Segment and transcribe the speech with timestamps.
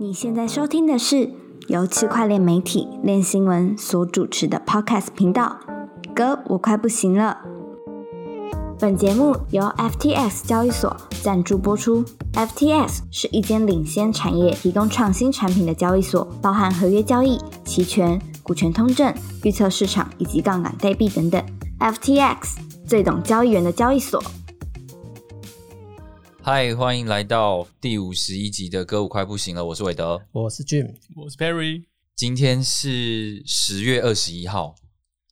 [0.00, 1.30] 你现在收听的是
[1.68, 5.56] 由区块链媒体链新闻所主持的 Podcast 频道。
[6.12, 7.38] 哥，我快不行了。
[8.80, 12.04] 本节目由 FTX 交易所赞助播出。
[12.32, 19.14] FTX 是一间领先产业、提供创新产品的交易所，包含合约交易、期权、股权通证、
[19.44, 21.40] 预测市场以及杠杆代币等等。
[21.78, 24.20] FTX 最懂交易员的交易所。
[26.46, 31.86] 嗨，欢迎来到第五十一集的歌舞快不行了，我是韦德，我是 Jim，我是 Perry。
[32.14, 34.74] 今天是十月二十一号，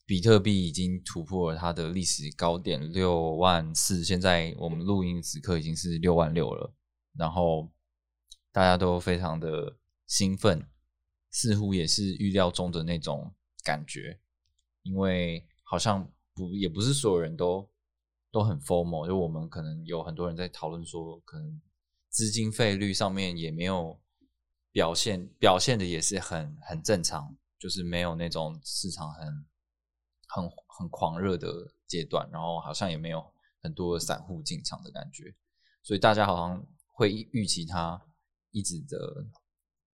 [0.06, 6.72] 比特币已经突破了它的历史高点六万四，现在我们录音此刻已经是六万六了，
[7.14, 7.70] 然后
[8.50, 9.76] 大家都非常的
[10.06, 10.66] 兴奋，
[11.30, 14.18] 似乎也是预料中的那种感觉，
[14.82, 17.70] 因为好像不也不是所有人都。
[18.32, 21.60] 都很 formal，就我们可能有很多人在讨论说，可能
[22.08, 24.00] 资金费率上面也没有
[24.72, 29.26] 表现，表现的也是很很正常，就是没有那种市场很
[30.28, 33.22] 很很狂热的阶段，然后好像也没有
[33.60, 35.34] 很多散户进场的感觉，
[35.82, 38.00] 所以大家好像会预期它
[38.50, 39.26] 一直的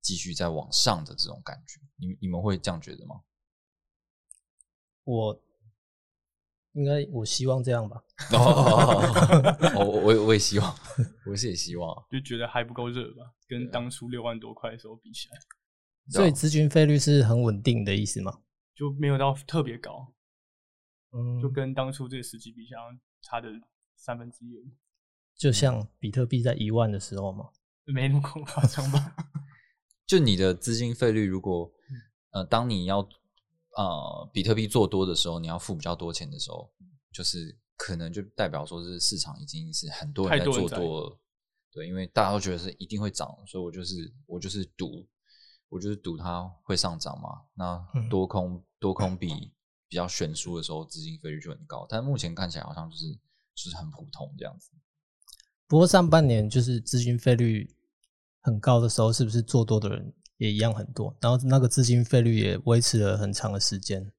[0.00, 3.20] 继续在往上的这种感觉，你你们会这样觉得吗？
[5.02, 5.42] 我。
[6.72, 8.02] 应该我希望这样吧。
[9.74, 10.74] 哦，我我我也希望，
[11.26, 15.38] 我是也希望，就觉得还不够热吧，跟当初六万多块的时候比起来。
[16.10, 18.40] 所以资金费率是很稳定的意思吗？
[18.74, 20.14] 就没有到特别高，
[21.12, 22.78] 嗯，就跟当初这个时期比，相
[23.22, 23.48] 差的
[23.96, 24.72] 三分之一。
[25.36, 27.46] 就像比特币在一万的时候吗？
[27.84, 29.16] 没那么夸张吧？
[30.06, 31.72] 就你的资金费率，如果
[32.30, 33.08] 呃，当你要。
[33.76, 36.68] 呃，比特币做多的时候，你要付比较多钱的时候，
[37.12, 41.18] 就是可能就代表说是市场已经是很多人在做多了，
[41.70, 45.06] 对，因为大家都觉得是一定会涨，所以我就是我就是赌，
[45.68, 47.42] 我就是赌它会上涨嘛。
[47.54, 49.52] 那多空多空比
[49.88, 53.12] 比较悬殊的时候，资金费率就很高，但目前看起来好像就是
[53.54, 54.70] 就是很普通这样子。
[55.68, 57.76] 不过上半年就是资金费率
[58.40, 60.12] 很高的时候，是不是做多的人？
[60.38, 64.12] 也一样很多，然后那个资金费率也维持了很长的时间。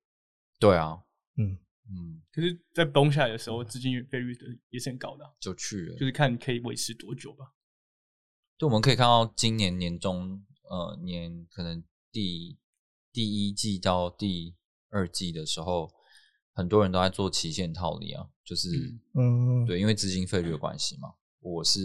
[0.60, 1.04] 对啊，
[1.36, 1.58] 嗯。
[1.92, 7.52] 嗯，可是，在崩下来的时候，资金费率的也是很高的，就去了，就是看可以维持多久吧。
[8.60, 12.60] 就我们可以看到，今年年中，呃，年可能第
[13.12, 14.56] 第一季到第
[14.92, 15.92] 二季的时候，
[16.54, 18.70] 很多人都在做期限套利啊，就是
[19.16, 21.16] 嗯，对，因为资金费率的关系嘛。
[21.40, 21.80] 我是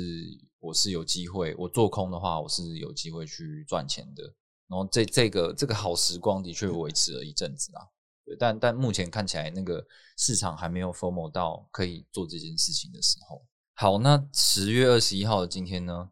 [0.64, 4.22] 我是有机会，我做空的话，我是有机会去赚钱的。
[4.66, 7.84] 然后这这个这个好时光的确维持了一阵子啊，
[8.24, 9.86] 对，但但目前看起来那个
[10.16, 13.44] 市场还没有 formal 到可以做这件事情的时候。
[13.74, 16.10] 好，那十月二十一号的今天呢，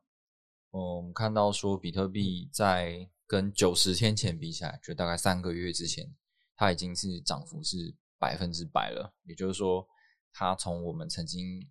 [0.70, 6.14] 我们看到说比特币在跟九十天前比起来，就大概三个月之前，
[6.56, 9.14] 它已经是涨幅是百分之百了。
[9.24, 9.88] 也就是说，
[10.30, 11.66] 它从我们曾经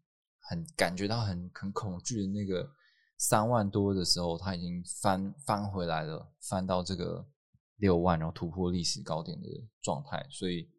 [0.51, 2.69] 很感觉到很很恐惧的那个
[3.17, 7.25] 三万多的时候，它已经翻翻回来了，翻到这个
[7.77, 9.47] 六万，然后突破历史高点的
[9.81, 10.27] 状态。
[10.29, 10.69] 所以，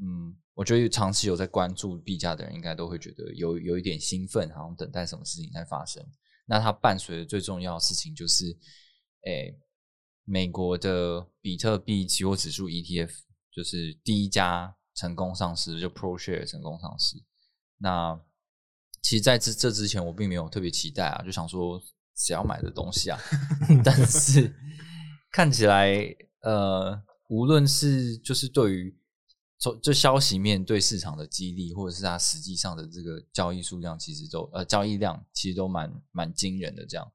[0.00, 6.06] 嗯，我觉得长期有在关注币价的人，应该都会觉得有有一点兴奋，好像等待什么事情在发生。
[6.46, 8.56] 那它伴随的最重要的事情就是，
[9.24, 9.58] 诶，
[10.24, 13.10] 美国的比特币期货指数 ETF
[13.50, 17.16] 就是第一家成功上市，就 ProShare 成功上市。
[17.78, 18.20] 那
[19.02, 21.80] 其实在这这之前，我并没有特别期待啊，就想说
[22.16, 23.18] 谁要买的东西啊。
[23.84, 24.54] 但是
[25.32, 25.94] 看起来，
[26.42, 28.96] 呃，无论是就是对于
[29.58, 37.10] 从这消息面对市场的激励，或者是它实际上的这个交易数量，其实都呃交易量其实都蛮蛮惊人的这样。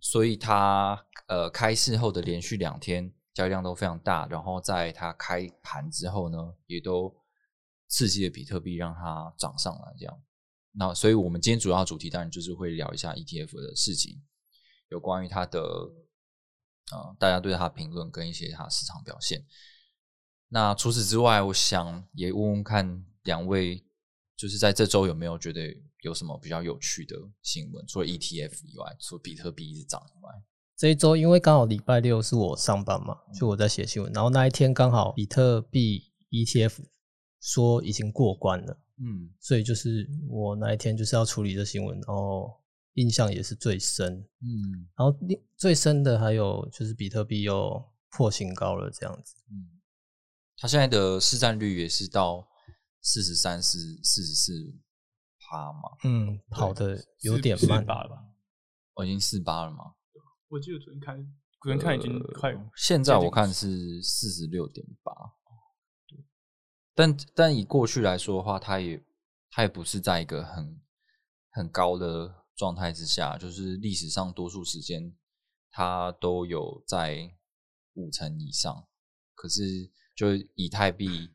[0.00, 7.14] 所以它呃开市后的连续两天交易量都非常大，然后在它开盘之后呢，也都
[7.88, 10.22] 刺激了比特币让它涨上来这样。
[10.72, 14.22] 那所以，我们今天主要主题当然就是会聊一下 ETF 的事情，
[14.88, 15.60] 有关于它的
[16.90, 19.44] 啊，大家对它评论跟一些它市场表现。
[20.48, 23.84] 那除此之外，我想也问问看两位，
[24.36, 25.60] 就是在这周有没有觉得
[26.02, 27.84] 有什么比较有趣的新闻？
[27.86, 30.32] 除了 ETF 以外，除了比特币一直涨以外，
[30.76, 36.78] 这一周因为刚好礼拜六是我上班嘛，就我在写新闻，然后那一天刚好比特币 ETF
[37.40, 38.80] 说已经过关了。
[39.00, 42.54] 嗯，所以就是我那一天就是要处理这新闻，然后
[42.94, 44.12] 印象也是最深。
[44.42, 45.18] 嗯，然后
[45.56, 49.34] 最深的还有就是比特币又破新高了，这样子。
[49.50, 49.80] 嗯，
[50.56, 52.46] 它现在的市占率也是到
[53.00, 54.74] 四十三、四四十四
[55.38, 55.96] 趴嘛。
[56.04, 58.06] 嗯，跑的有点慢吧？
[58.94, 59.94] 我已经四八了嘛。
[60.48, 61.16] 我记得昨天看
[61.62, 65.30] 昨天看已经快，现在我看是四十六点八，对，
[67.00, 69.02] 但但以过去来说的话，它也
[69.50, 70.80] 它也不是在一个很
[71.50, 75.16] 很高的状态之下，就是历史上多数时间
[75.70, 77.34] 它都有在
[77.94, 78.86] 五成以上，
[79.34, 81.30] 可是就以太币。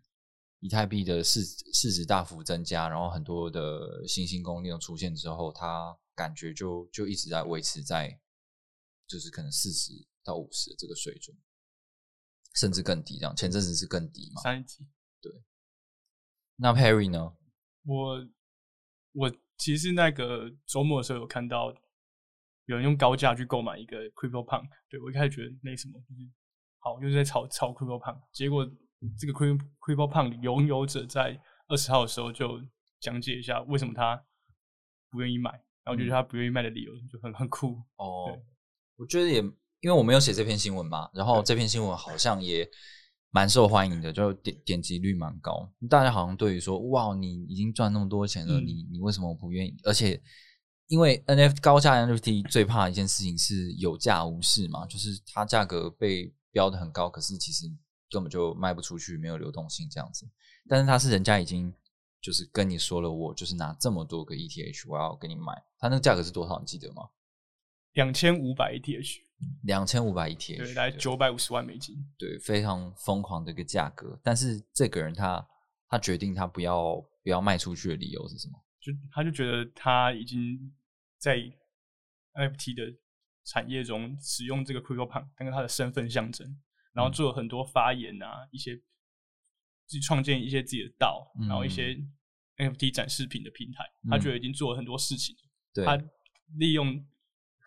[0.62, 8.20] 以太币的市市值大幅增加，然后很多的新兴供应链出现之后，它感觉就就一直在维持在，
[9.06, 9.92] 就是可能四十
[10.24, 11.38] 到五十这个水准，
[12.56, 13.20] 甚至更低。
[13.20, 14.42] 这样前阵子是更低嘛？
[14.42, 14.88] 三级。
[16.57, 16.62] 对。
[16.62, 17.34] 那 Perry 呢？
[17.86, 18.28] 我
[19.13, 21.74] 我其实那个周末的时候有看到
[22.66, 26.22] 有人用高价去购买一个 Crypto Punk，对我一开始觉得没什么，就是
[26.80, 28.69] 好又是在炒炒 Crypto Punk，结果。
[29.19, 32.60] 这个 Crypto Crypto Punk 拥有者在二十号的时候就
[33.00, 34.19] 讲解一下为什么他
[35.12, 35.52] 不愿意买，
[35.84, 38.36] 然后觉得他不愿意卖的理由就很很酷哦。
[38.96, 39.42] 我觉得也
[39.81, 42.68] 因为我没有写这篇新闻嘛，然后这篇新闻好像也
[43.36, 45.70] 蛮受欢迎的，就点点击率蛮高。
[45.90, 49.76] 大家好像对于说哇，你已经赚那么多钱了，你你为什么不愿意？
[49.84, 50.24] 而且
[50.88, 57.70] 因为 NFT 高价 NFT 最怕一件事情是有价无市嘛，就是它价格被标的很高，可是其实。
[58.12, 60.30] 根本就卖不出去，没有流动性这样子。
[60.70, 61.74] 但是它是人家已经
[62.22, 65.52] 就是跟你说了，我就是拿这么多个 ETH，我要给你买。
[65.80, 66.58] 它那个价格是多少？
[66.60, 67.10] 你记得吗？
[67.94, 69.22] 两千五百 ETH，
[69.64, 71.96] 两千五百 ETH，对，大概九百五十万美金。
[72.18, 74.20] 对，非常疯狂的一个价格。
[74.24, 75.46] 但是这个人他
[75.88, 78.54] 他决定他不要不要卖出去的理由是什么？
[78.82, 80.74] 就他就觉得他已经
[81.18, 81.38] 在
[82.34, 82.98] NFT 的
[83.44, 86.58] 产业中使用这个 Crypto Punk 当他的身份象征。
[86.94, 88.74] 然后做了很多发言啊，一些
[89.86, 91.94] 自己创建一些自己的道，然后一些
[92.56, 95.36] NFT 展示品的平台，他觉得已经做了很多事情。
[95.84, 96.02] 他
[96.58, 97.06] 利用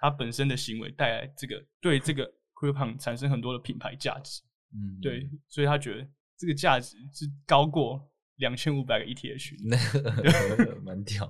[0.00, 2.24] 他本身的行为带来这个对这个
[2.54, 4.42] Crypto 产生很多的品牌价值。
[4.72, 9.56] 嗯，对，所以他觉得这个价值是高过两千五百个 ETH。
[9.64, 11.28] 那蛮屌，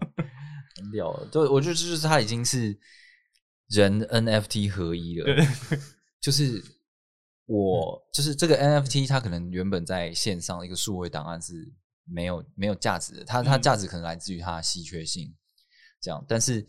[0.82, 1.26] 蛮屌。
[1.32, 2.78] 对，我觉得就是他已经是
[3.68, 5.36] 人 NFT 合一了，
[6.20, 6.62] 就是。
[7.50, 11.54] 我就是这个 NFT，它可能原本在线上一个数位档案是
[12.04, 15.34] 没有没有价值的，它它价值可能来自于它的稀缺性，
[15.98, 16.22] 这样。
[16.28, 16.62] 但是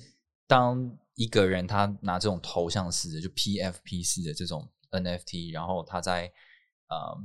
[0.49, 6.33] 当一个人他拿这种头像式的，就 PFP 式的这种 NFT，然后他在
[6.87, 7.23] 呃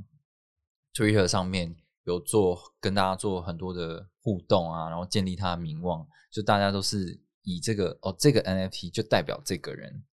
[0.93, 10.05] Twitter 上面有做跟大家做很多的互动啊，然后建立他的名望，就大家都是以这个哦这个 NFT 就代表这个人，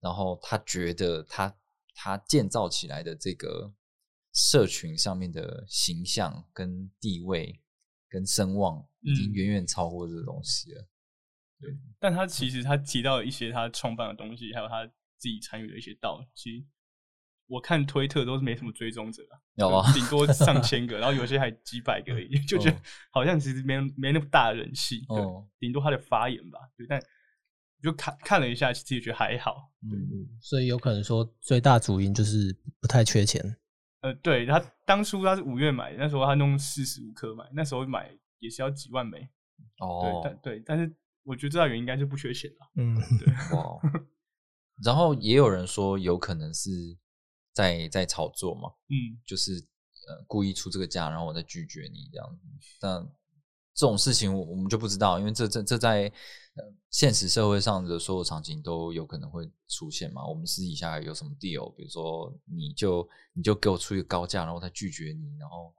[0.00, 1.56] 然后他觉得他。
[1.94, 3.70] 他建造起来的这个
[4.32, 7.60] 社群上面的形象、跟地位、
[8.08, 10.88] 跟声望，已经远远超过这个东西了。
[11.62, 14.84] 对，但他其实他提到一些他创办的东西，还有他
[15.16, 16.64] 自己参与的一些道，其实
[17.46, 19.22] 我看推特都是没什么追踪者，
[19.54, 22.76] 有啊，顶多上千个， 然后有些还几百个而已，就觉得
[23.10, 25.04] 好像其实没没那么大的人气。
[25.08, 27.00] 哦，顶多他的发言吧，对，但。
[27.82, 29.72] 就看看了一下，其实觉得还好。
[29.82, 33.42] 嗯，所以有可能说最大主因就是不太缺钱。
[34.02, 39.28] 呃，对他当初他是五月买，那时候他弄四十五颗买，那时候买也是要几万枚。
[39.80, 40.94] 哦，对，但对，但是
[41.24, 42.70] 我觉得最大原因应该是不缺钱了。
[42.76, 43.56] 嗯，对。
[43.56, 43.78] 哇。
[44.82, 46.70] 然后也有人说有可能是
[47.52, 48.68] 在在炒作嘛。
[48.88, 49.52] 嗯，就是
[50.08, 52.46] 呃故意出这个价，然后我再拒绝你这样子。
[52.80, 53.02] 但
[53.74, 56.12] 这种事情我我们就不知道，因为这这这在。
[56.90, 60.22] 现实社会上的所有场景都有可能会出现嘛？
[60.26, 61.74] 我们私底下有什么 deal？
[61.74, 65.74] 比如说，你就你就给我出一个高价，然后他拒绝你，然后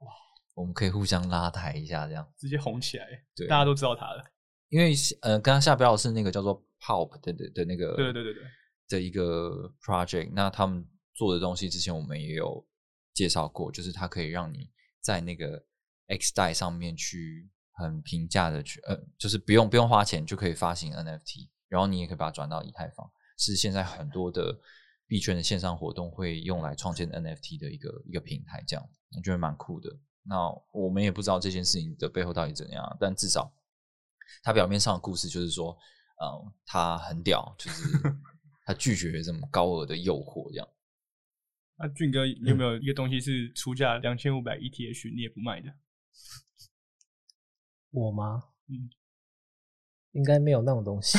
[0.54, 3.06] 我们可以互相拉抬一下，这样直接红起来。
[3.36, 4.24] 对，大家都知道他了。
[4.68, 8.42] 因为呃，刚刚下标的是那个叫做 Pulp 的的的那个，对对对对
[8.88, 10.30] 的一个 project。
[10.32, 12.66] 那他们做的东西之前我们也有
[13.12, 15.64] 介绍过，就是它可以让你在那个
[16.08, 17.50] X 代上面去。
[17.76, 24.56] 很平价的去，呃，就是不用不用花钱就可以发行 NFT，然后你也可以把它转到以太坊，是现在很多的
[25.08, 29.90] 币圈的线上活动会用来创建 NFT 的一个一个平台，这样我觉得蛮酷的。
[30.22, 30.36] 那
[30.70, 33.52] 我们也不知道这件事情的背后到底怎样，但至少
[34.42, 35.76] 他表面上的故事就是说，
[36.22, 37.82] 嗯，他很屌，就是
[38.64, 40.68] 他拒绝这么高额的诱惑，这样。
[41.76, 45.74] 那俊哥有没有一个东西是出价两千五百 ETH 你也不卖的？
[47.90, 48.44] 我吗？
[48.68, 48.90] 嗯，
[50.12, 51.18] 应该没有那种东西，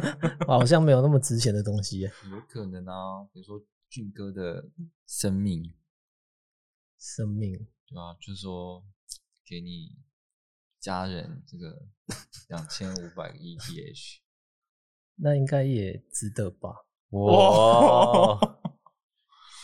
[0.46, 2.00] 好像没有那么值钱的东西。
[2.00, 4.68] 有可能啊，比如说俊哥的
[5.06, 5.74] 生命，
[6.98, 8.84] 生命对啊，就是说
[9.46, 9.96] 给你
[10.84, 11.80] 家人这个
[12.50, 14.18] 两千五百 ETH，
[15.16, 16.68] 那应该也值得吧？
[17.08, 18.38] 哇，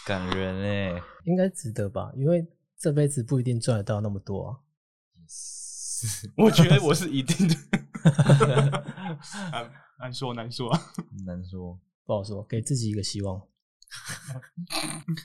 [0.06, 2.10] 感人哎，应该值得吧？
[2.16, 2.46] 因为
[2.78, 4.60] 这辈子不一定赚得到那么多啊。
[6.38, 7.54] 我觉得我是一定的，
[9.52, 10.72] 难难说难说
[11.26, 13.38] 难说不好说，给自己一个希望。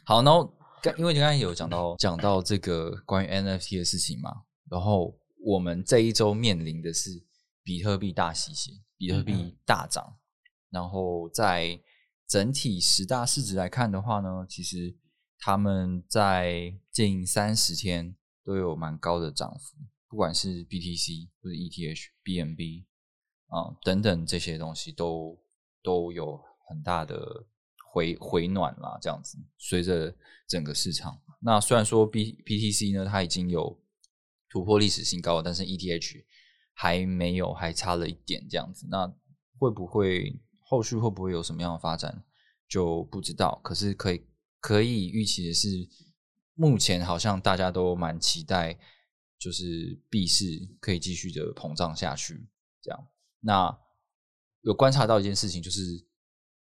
[0.03, 7.23] 好，然后刚因为刚刚有讲到讲到这个关于 NFT 的事情嘛，然后我们这一周面临的是
[7.63, 10.17] 比特币大洗钱，比特币大涨，
[10.71, 11.79] 然后在
[12.27, 14.97] 整体十大市值来看的话呢，其实
[15.37, 19.77] 他们在近三十天都有蛮高的涨幅。
[20.07, 22.85] 不管是 BTC 或者 ETH、BNB
[23.47, 25.37] 啊等等这些东西，都
[25.83, 27.45] 都有很大的
[27.93, 28.97] 回回暖啦。
[28.99, 30.15] 这样子，随着
[30.47, 33.79] 整个市场，那虽然说 B BTC 呢，它已经有
[34.55, 36.23] 突破历史新高，但是 ETH
[36.71, 38.87] 还没有，还差了一点这样子。
[38.89, 39.05] 那
[39.59, 42.23] 会不会后续会不会有什么样的发展，
[42.65, 43.59] 就不知道。
[43.61, 44.25] 可是可以
[44.61, 45.67] 可以预期的是，
[46.53, 48.79] 目前好像大家都蛮期待。
[49.37, 50.45] 就是币市
[50.79, 52.47] 可以继续的膨胀下去，
[52.81, 53.07] 这样。
[53.41, 53.77] 那
[54.61, 56.07] 有观察到一件事情，就是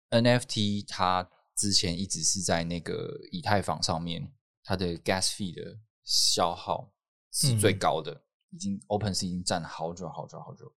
[0.09, 4.31] NFT 它之前一直是在那个以太坊上面，
[4.63, 6.93] 它的 gas fee 的消耗
[7.39, 10.73] 是最高的，已经 OpenSea 已经占了好久好久好久。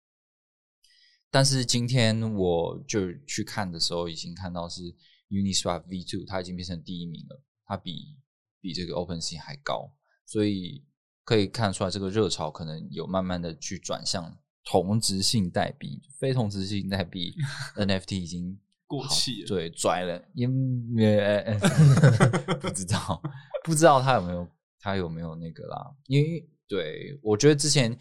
[1.31, 4.81] 但是今天我就去看的时候，已经看到是
[5.29, 8.17] Uniswap V2，它已经变成第一名了，它比
[8.59, 9.93] 比这个 OpenSea 还高，
[10.25, 10.85] 所以。
[11.25, 17.35] 可以看出来，这个热潮可能有慢慢的去转向同质性代币，非同质性代币
[17.77, 20.49] NFT 已经过气了，对，拽了，因
[20.95, 21.55] 为
[22.59, 23.21] 不知道，
[23.63, 24.49] 不知道他有没有，
[24.79, 25.95] 他有没有那个啦？
[26.07, 27.97] 因为对我觉得之前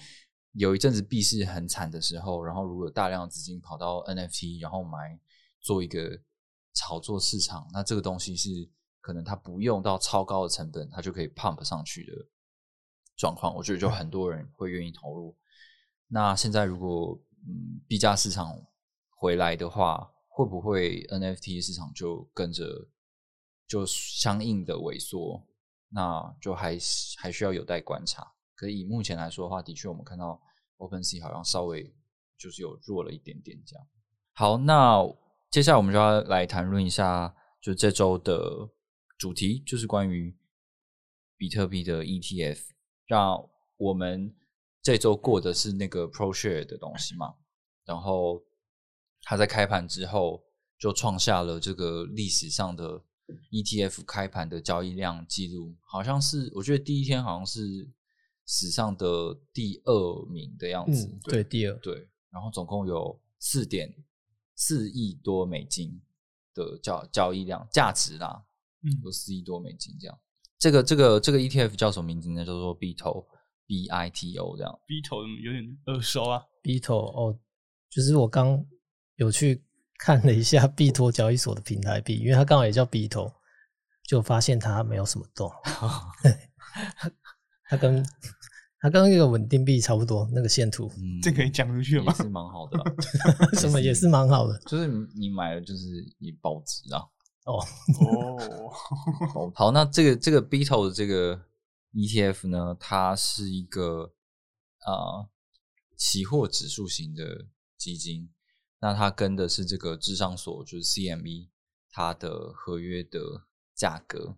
[0.53, 5.19] 有一阵子币市很惨的时候，然后如果大量资金跑到 NFT，然后买
[5.61, 6.21] 做一个
[6.75, 8.49] 炒作市场，那这个东西是
[9.01, 12.13] 可能它不用到超高的成本，它就可以 pump 上去的。
[13.17, 15.37] 状况，我觉得就很多人会愿意投入。
[16.07, 18.57] 那现在如果嗯币价市场
[19.17, 22.65] 回来的话，会不会 NFT 市场就跟着
[23.67, 25.45] 就相应的萎缩？
[25.91, 26.77] 那就还
[27.19, 28.27] 还需要有待观察。
[28.55, 30.41] 可以目前来说的话，的确我们看到
[30.79, 31.95] OpenSea 好像稍微
[32.37, 33.87] 就是有弱了一点点这样。
[34.33, 35.03] 好，那
[35.51, 38.69] 接下来我们就要来谈论一下，就这周的
[39.17, 40.37] 主题就是关于
[41.37, 42.61] 比特币的 ETF。
[43.07, 44.37] 让我们
[44.83, 47.37] 这周过的是那个 ProShare 的东西嘛，
[47.85, 48.45] 然后
[49.23, 50.45] 它在开盘之后
[50.79, 53.03] 就创下了这个历史上的
[53.51, 57.91] ETF 开盘的交易量记录，好像是我觉得第一天好像是
[58.47, 63.95] 史上的第二名的样子，对，第二，对，然后总共有四点
[64.55, 66.01] 四亿多美金
[66.55, 68.45] 的交交易量价值啦，
[68.83, 70.19] 嗯，有四亿多美金这样。
[70.59, 72.45] 这个这个这个 ETF 叫什么名字呢？
[72.45, 74.81] 叫做 Bito，B I T O 这样。
[74.87, 76.43] Bito 有点耳熟啊。
[76.63, 77.39] Bito 哦，
[77.89, 78.67] 就是我刚
[79.15, 79.63] 有去
[79.99, 83.33] 看了一下币托交易所的平台币，因为它刚好也叫 Bito，
[84.07, 85.51] 就发现它没有什么动。
[87.69, 88.07] 它跟
[88.81, 90.89] 它跟那个稳定币差不多，那个线图。
[91.21, 92.13] 这可以讲出去吗？
[92.15, 92.79] 是蛮好的。
[93.59, 94.87] 什么也是蛮好的， 就是
[95.17, 95.85] 你买了就是
[96.19, 97.03] 你保值啊。
[97.45, 97.59] 哦
[98.01, 101.43] 哦，好，那这个这个 Beetle 的这个
[101.93, 104.13] ETF 呢，它是一个
[104.81, 105.27] 啊
[105.97, 108.31] 期货指数型的基金，
[108.81, 111.49] 那它跟的是这个智商所，就是 CME
[111.91, 114.37] 它的合约的价格。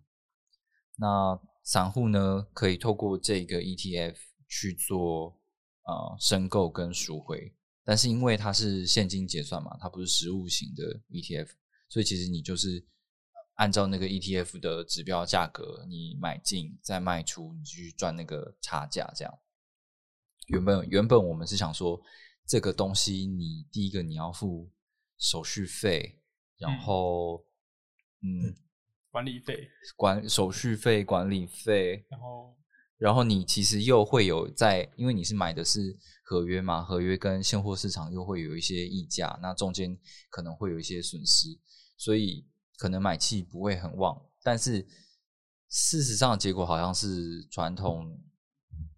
[0.97, 4.15] 那散户呢，可以透过这个 ETF
[4.47, 5.39] 去做
[5.83, 11.49] 啊申购跟赎回，但是因为它是现金结算嘛，它不是实物型的 ETF，
[11.89, 12.85] 所以其实你就是。
[13.55, 19.11] 按照那个 ETF 的指标价格，你买进再卖出，你去赚那个差价。
[19.15, 19.39] 这样，
[20.47, 22.01] 原本原本我们是想说，
[22.51, 24.69] 这个东西你第一个你要付
[25.17, 26.21] 手续费，
[26.57, 27.45] 然后
[28.21, 28.53] 嗯，
[29.09, 32.57] 管理费、管手续费、管理费，然后
[32.97, 39.97] 然后你其实又会有在，因为你是买的是合约嘛，合约跟现货市场又会有一些溢价，那中间
[40.29, 41.47] 可能会有一些损失，
[41.95, 42.45] 所以。
[42.77, 44.83] 可能买气不会很旺，但是
[45.69, 48.19] 事实上结果好像是传统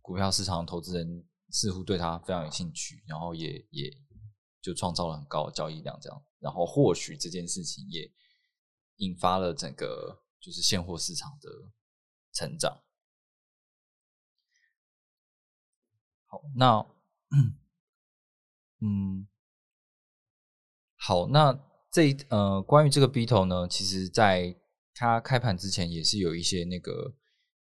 [0.02, 3.90] 股票市场投资人似乎对他非常有兴趣，然后也也
[4.62, 8.12] 就创造了很高的交易量，这样，然后或许这件事情也
[8.98, 11.50] 引发了整个就是现货市场的
[12.34, 12.84] 成长。
[16.26, 16.86] 好，那
[18.82, 19.28] 嗯，
[20.98, 21.70] 好，那。
[21.94, 24.60] 这呃，关于这个 Beetle 呢，其实在
[24.96, 27.14] 它开盘之前也是有一些那个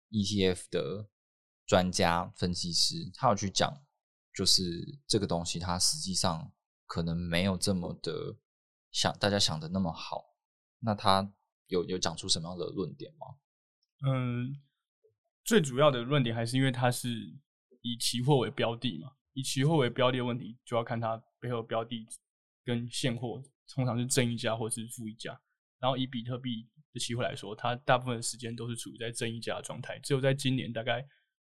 [0.09, 1.09] ETF 的
[1.71, 3.81] 专家分析师，他有去讲，
[4.35, 6.51] 就是这个东西它实际上
[6.85, 8.35] 可能没有这么的
[8.91, 10.35] 想大家想的那么好。
[10.79, 11.33] 那他
[11.67, 13.27] 有有讲出什么样的论点吗？
[14.05, 14.61] 嗯，
[15.45, 17.07] 最主要的论点还是因为它是
[17.79, 22.05] 以期货为标的嘛，以期货为标的的问题就要看它背后标的
[22.65, 23.41] 跟现货
[23.73, 25.39] 通常是正一价或是负一价。
[25.79, 31.07] 然后以比特币的期货来说，它大部分的时间都是处于在正一价的状态，只有在今年大概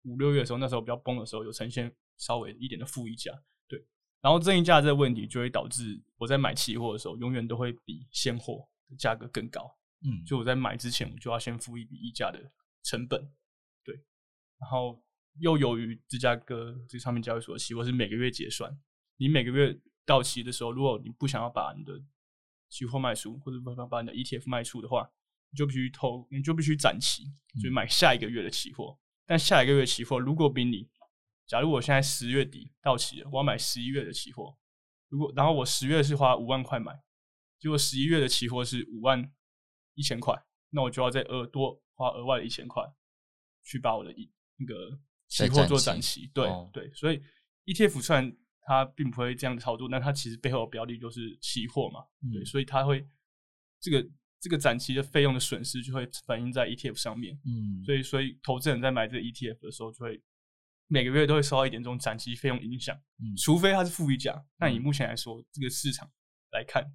[0.07, 3.31] 五六月的时候，那时候比较崩的时候，有呈现稍微一点的负溢价。
[3.67, 3.85] 对，
[4.21, 9.77] 然后正溢价这个问题就会导致我在买期货的时候，永远都会比现货的价格更高。
[10.01, 12.51] 嗯，就我在买之前，我就要先付一笔溢价的
[12.83, 13.31] 成本。
[13.83, 13.95] 对，
[14.59, 15.03] 然后
[15.39, 18.79] 又由于芝加哥这上面交易所的期货是每个月结算，
[19.17, 22.01] 你每个月到期的时候，如果你不想要把你的
[22.69, 25.09] 期货卖出，或者把把你的 ETF 卖出的话，
[25.49, 27.23] 你就必须投，你就必须展期，
[27.61, 28.97] 就买下一个月的期货。
[29.27, 30.89] 但下一个月期货如果比你，
[31.45, 34.57] 假如我现在十月底到期了，我要买十一月的期货，
[35.09, 36.99] 如果然后我十月是花五万块买，
[37.59, 39.31] 结果十一月的期货是五万
[39.93, 40.33] 一千块，
[40.71, 42.83] 那我就要再额多花额外的一千块，
[43.63, 46.31] 去把我的一那个期货做展期。
[46.33, 47.21] 对对，所以
[47.65, 48.35] ETF 虽然。
[48.69, 52.01] 它并不会这样的操作，但它其实背后的标的就是期货嘛，
[52.33, 53.07] 对，所以它会
[53.79, 54.05] 这个
[54.47, 60.23] 这个展期的费用的损失就会反映在 ETF 上面，嗯，所以所以投资人在买这个 ETF 的时候，就会
[60.87, 66.09] 每个月都会受到一点这种展期费用影响，嗯，除非它是负溢价，那以目前来说，这个市场
[66.53, 66.85] 来看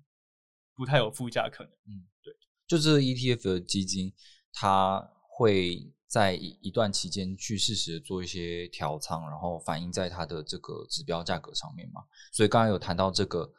[0.75, 2.35] 不太有负价可能，嗯，对，
[2.67, 4.15] 就是 ETF 的基金，
[4.53, 5.93] 它会。
[6.13, 12.03] 在一一段期间去适时的做一些调仓，然后反映在它的这个指标价格上面嘛。
[12.31, 13.51] 所以刚刚有谈到这个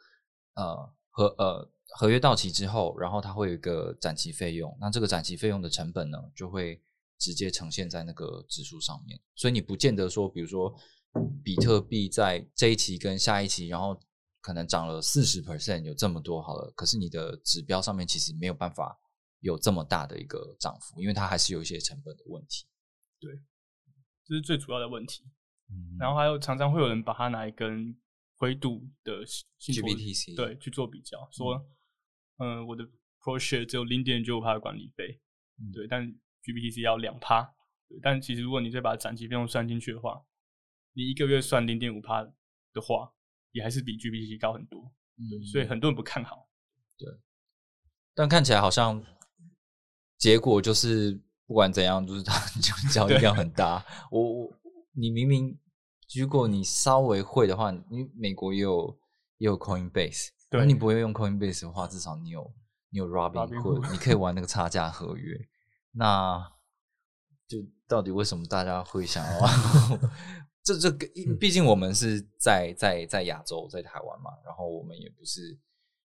[0.54, 6.82] 呃和呃合约到期之后，然后它会有一个展期费用，那这个展期费用的成本呢，就会
[7.18, 9.20] 直接呈现在那个指数上面。
[9.34, 10.74] 所以你不见得说，比如说
[11.42, 13.98] 比特币在这一期跟下一期，然后
[14.40, 18.98] 可能涨了四十 percent 有这么多好了，可是你的指标上面其实没有办法。
[19.40, 22.64] 有这么大的一个涨幅，因为它还是有一些成本的问题。
[23.20, 23.30] 对，
[24.24, 25.22] 这是最主要的问题。
[25.68, 27.94] 嗯然后还有常常会有人把它拿来跟
[28.38, 29.22] 灰度的
[29.60, 31.62] GBTC 对去做比较，说，
[32.38, 32.84] 嗯，我的
[33.20, 35.20] Pro Share 只有零点九五的管理费，
[35.72, 36.06] 对，但
[36.42, 37.54] GBTC 要两趴。
[38.02, 40.24] 但其实如果你再把展期费用算进去的话，
[40.94, 42.22] 你一个月算零点五帕
[42.72, 43.12] 的话，
[43.52, 44.92] 也还是比 GBTC 高很多。
[45.16, 46.48] 对，所以很多人不看好。
[46.98, 47.08] 对，
[48.14, 49.04] 但看起来好像。
[50.16, 52.32] 结果就是，不管怎样，就是它
[52.90, 53.84] 交易量很大。
[54.10, 54.60] 我我
[54.92, 55.58] 你明明，
[56.18, 58.98] 如果你稍微会的话，你美国也有
[59.36, 62.54] 也有 Coinbase，对，你不会用 Coinbase 的话，至少你有
[62.90, 65.38] 你有 Robinhood， 你可以玩那个差价合约。
[65.92, 66.52] 那
[67.46, 69.40] 就到底为什么大家会想要？
[70.62, 71.06] 这这个，
[71.38, 75.58] 毕竟我们是在在在亚洲，在台湾嘛，然后我们也不是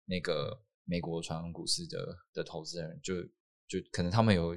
[0.04, 3.14] 那个美国传统股市的的投资人，就。
[3.68, 4.54] 就可能他们有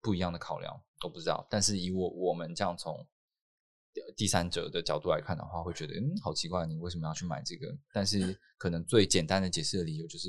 [0.00, 1.44] 不一样的考量，都不知道。
[1.50, 3.04] 但是以我我们这样从
[4.16, 7.66] 第三者的角度来看的话，会觉得嗯，好奇怪，你为什么要去买这个？
[7.92, 10.28] 但是 可能最简单的解释的理由就是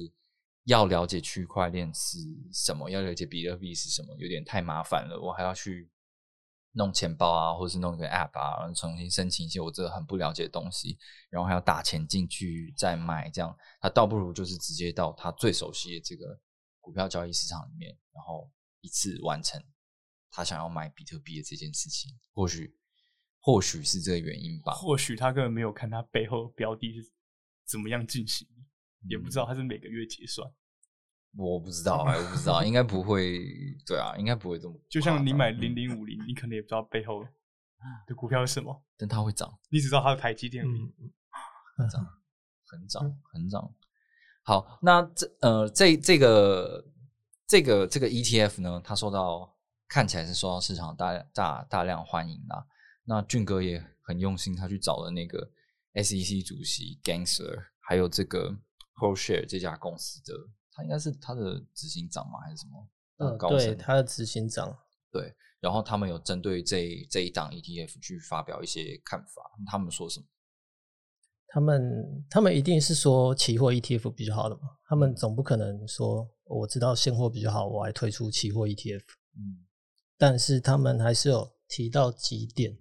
[0.65, 2.17] 要了解区块链是
[2.54, 5.19] 什么，要了解比特币是什么，有点太麻烦了。
[5.21, 5.89] 我还要去
[6.73, 10.97] 弄钱包啊，或者是弄一个 App 啊，然后重新申请一些我这很不了解的东西，
[11.30, 16.39] 然后还要打钱进去再买，这样他倒不如就是直接到他最熟悉的这个。
[16.82, 18.47] 股票交易市场里面，然后
[18.80, 19.60] 一次完成
[20.30, 22.78] 他想要买比特币的这件事情，或许
[23.45, 24.73] 或许是这个原因吧。
[24.73, 27.08] 或许他根本没有看他背后标的是
[27.63, 28.47] 怎么样进行，
[29.08, 30.51] 也不知道他是每个月结算。
[31.38, 33.45] 我不知道哎，我不知道，应该不会。
[33.86, 34.75] 对啊，应该不会这么。
[34.89, 37.23] 就像你买零零五零，你可能也不知道背后
[38.08, 39.55] 的股票是什么，但它会涨。
[39.69, 42.03] 你只知道它的台积电很涨，
[42.65, 43.75] 很涨，很涨。
[44.41, 46.84] 好，那这呃，这这个
[47.45, 49.55] 这个这个 ETF 呢，它受到
[49.88, 52.65] 看起来是受到市场大大大量欢迎啊。
[53.07, 55.47] 那俊哥也很用心，他去找了那个
[55.93, 58.49] SEC 主席 Gangster，还有这个
[58.95, 60.33] ProShare 这家公司的，
[60.71, 62.39] 他应该是他的执行长吗？
[62.43, 62.89] 还是什么？
[63.17, 64.75] 嗯，对，他的执行长。
[65.11, 70.25] 对，然后他们有针对这这一档 ETF 去发表一些看法，他们说什么？
[71.47, 74.61] 他们他们一定是说期货 ETF 比较好的嘛？
[74.87, 79.03] 他们总不可能说我知道现货比较好，我还推出期货 ETF。
[79.37, 79.63] 嗯，
[80.17, 82.75] 但是他们还是有提到几点。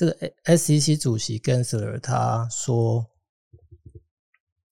[0.00, 3.04] 这个 SEC 主席 Gensler 他说，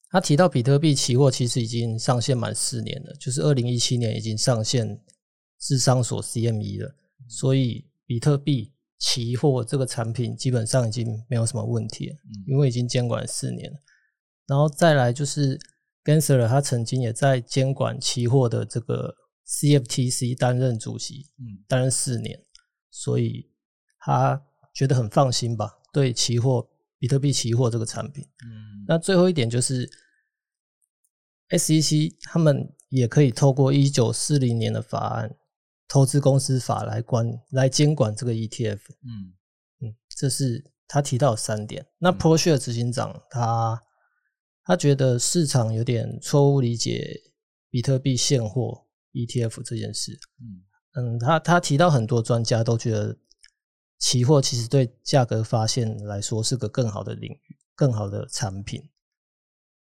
[0.09, 5.05] 他提到比特币期货其实已经上线满四年了，就是二零一七年已经上线
[5.59, 6.95] 智商所 CME 了，
[7.29, 13.77] 所以比特币期货这个产品基本上已经没有什么问题了，因为已经监管四年了。
[14.47, 15.61] 然后再来就是
[16.05, 19.15] Gensler，他曾经也在监管期货的这个
[19.47, 22.43] CFTC 担任主席，嗯，担任四年，
[22.91, 23.51] 所以
[23.99, 24.43] 他
[24.79, 26.69] 觉得很放心吧，对期货
[27.01, 28.25] 比特币期货这个产品。
[28.45, 29.91] 嗯，那最后一点就是
[31.51, 35.37] SEC 他们也可以透过一九四零年的法案。
[35.91, 39.33] 投资公司法来管来监管这个 ETF，嗯
[39.81, 41.87] 嗯，这是他提到三点。
[41.97, 43.83] 那 ProShare 执行长他
[44.65, 47.19] 他觉得市场有点错误理解
[47.71, 50.13] 比特币现货 ETF 这件事，
[50.43, 53.17] 嗯嗯，他他提到很多专家都觉得
[53.99, 58.89] 期货其实对价格发现来说是个更好的领域，更好的产品。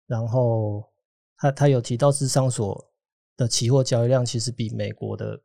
[0.06, 0.92] 然后
[1.38, 2.92] 他他有提到智商所
[3.36, 5.44] 的期货交易量其实比美国的。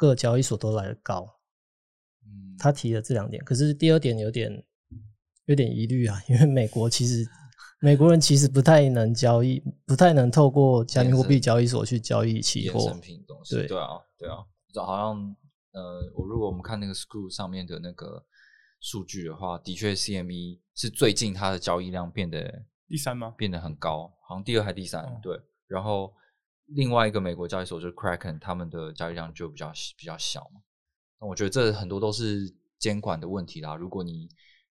[0.00, 1.26] 各交易所都来的高，
[2.24, 4.64] 嗯，他提了这两点，可是第二点有点
[5.46, 7.28] 有点疑虑啊，因为美国其实
[7.80, 12.96] 美国人其实不太能交易，不太能透过加密货币交易所去交易期货。
[13.50, 14.36] 对对啊，对啊，
[14.72, 15.36] 就好像
[15.72, 18.24] 呃，我如果我们看那个 Screw 上面的那个
[18.80, 23.34] 数据的话，的确 CME 是最近它的交易量变得第三吗？
[23.36, 26.12] 变得很高，好像第二还第三，对，然后。
[26.72, 30.60] 另外一个美国交易所就是 Kraken，他们的交易量就比较比较小嘛。
[31.18, 33.74] 那我觉得这很多都是监管的问题啦。
[33.74, 34.28] 如果你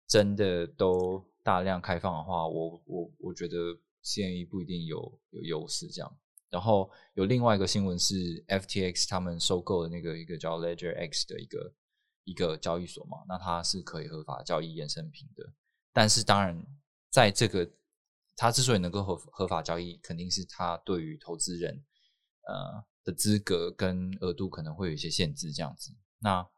[0.09, 3.57] 真的都大量开放的话，我我我觉得
[4.03, 6.17] CME 不一定有有优势这样。
[6.55, 8.15] 然后有另外一个新闻是
[8.47, 11.75] FTX 他们收购的那个一个叫 Ledger X 的一个
[12.23, 15.53] 一个交易所嘛，那它是可以合法交易衍生品的。
[15.93, 16.65] 但是当然
[17.11, 17.69] 在这个
[18.37, 21.85] 他之所以能够合合法交易，肯定是他对于投资人
[22.47, 25.91] 呃的资格跟额度可能会有一些限制，这样子。
[26.21, 26.49] 那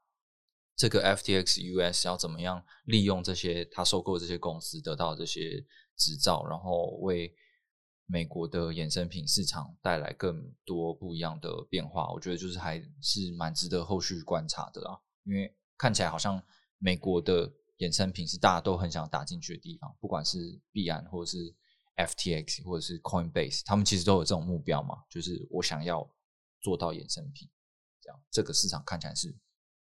[0.76, 5.64] 这个 FTX US 要怎么样利用这些他收购这些公司得到这些
[5.96, 7.34] 执照，然后为
[8.06, 12.12] 美国的衍生品市场带来更多不一样的变化？
[12.12, 14.98] 我觉得就是还是蛮值得后续观察的啦。
[15.24, 16.42] 因为看起来好像
[16.78, 21.54] 美国的衍生品是大家都很想打进去的地方，不管是币安或者是。
[21.96, 26.06] FTX 或者是 Coinbase，他们其实都有这种目标嘛，就是我想要
[26.60, 27.48] 做到衍生品，
[28.02, 29.34] 这样这个市场看起来是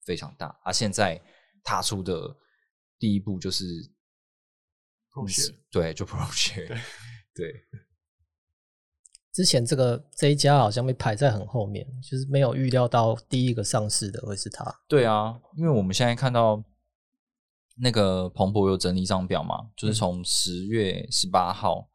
[0.06, 0.58] 非常大。
[0.64, 1.22] 而现在
[1.62, 2.34] 踏出的
[2.98, 3.66] 第一步就是
[5.70, 6.70] 对，就 ProShare，
[7.36, 7.54] 对。
[9.36, 14.64] 之前这个这一家好像被排在很后面，就是没有预料到第一个上市的会是他。
[14.88, 16.64] 对啊，因为我们现在看到
[17.76, 21.90] 那个彭博有整理一张表嘛，就是从十月十八号。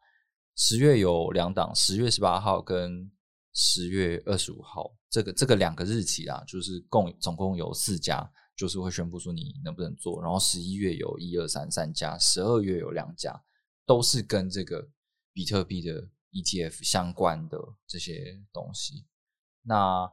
[0.55, 3.09] 十月有两档，十月十八号跟
[3.53, 10.21] 十月二十五号，这个这个两个日期啊，就是共总共有四家，就是会宣布说你能不能做。
[10.21, 13.41] 然后十一月有一二三三家，十二月有两家，
[13.87, 14.87] 都是跟这个
[15.33, 19.07] 比特币的 ETF 相关的这些东西。
[19.63, 20.11] 那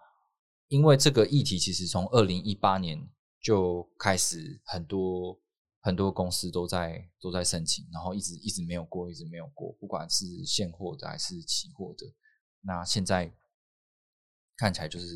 [0.68, 3.08] 因为这个议题其实从二零一八年
[3.40, 5.40] 就开始很多。
[5.80, 12.04] 很多公司都在都在申请，然后一直一直没有过，一直没有过，不管是现货的还是期货的。
[12.60, 13.32] 那现在
[14.56, 15.06] 看起来就是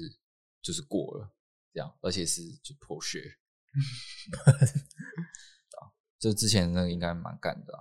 [0.63, 1.35] 就是过了，
[1.75, 3.19] 这样，而且是就破血。
[5.77, 7.75] 啊，这之前那个应该蛮干的。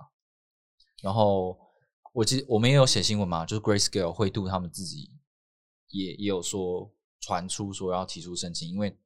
[1.02, 1.56] 然后
[2.12, 5.10] 我其实我们也有写新闻嘛，就是 Grayscale 会度他们自己
[5.88, 8.96] 也也有说传出说要提出申请，因为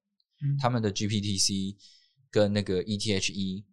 [0.61, 1.77] 他们的 GPTC。
[2.29, 3.65] 跟那个 ETH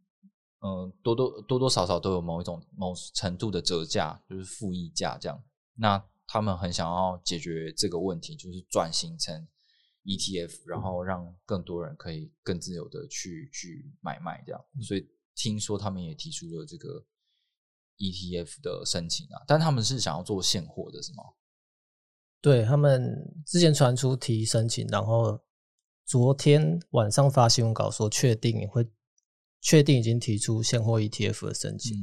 [0.62, 5.44] 嗯，多多多多少少都有某一种某程度的折价，就是负溢价这样。
[5.76, 9.46] 那他们很想要解决这个问题，就是转型成
[10.06, 14.66] ETF，然后让更多人可以更自由的去去买卖这样。
[14.82, 17.06] 所以听说他们也提出了这个
[17.98, 21.24] ETF 的申请啊，但他们是想要做现货的，是吗？
[22.42, 25.40] 对他们之前传出提申请，然后。
[26.06, 28.86] 昨天晚上发新闻稿说，确定会
[29.62, 31.98] 确定已经提出现货 ETF 的申请，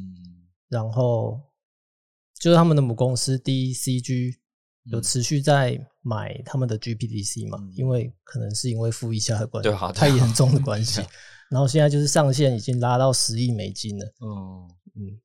[0.68, 1.38] 然后
[2.40, 4.36] 就是他们的母公司 DCG
[4.84, 7.58] 有持续在买他们的 GPTC 嘛？
[7.76, 11.02] 因为可能是因为负溢价的关系，对太严重的关系。
[11.52, 14.06] 然后现在就是上限已经拉到十亿美金了。
[14.22, 15.20] 嗯嗯，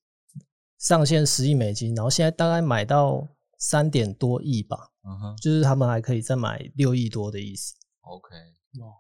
[0.77, 4.91] 上限十亿美金，然后现在大概买到三点多亿吧。
[5.03, 7.75] 嗯哼，就是他们还可以再买六亿多的意思。
[8.01, 8.35] OK。
[8.81, 8.91] 哦，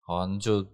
[0.00, 0.66] 好啊，那就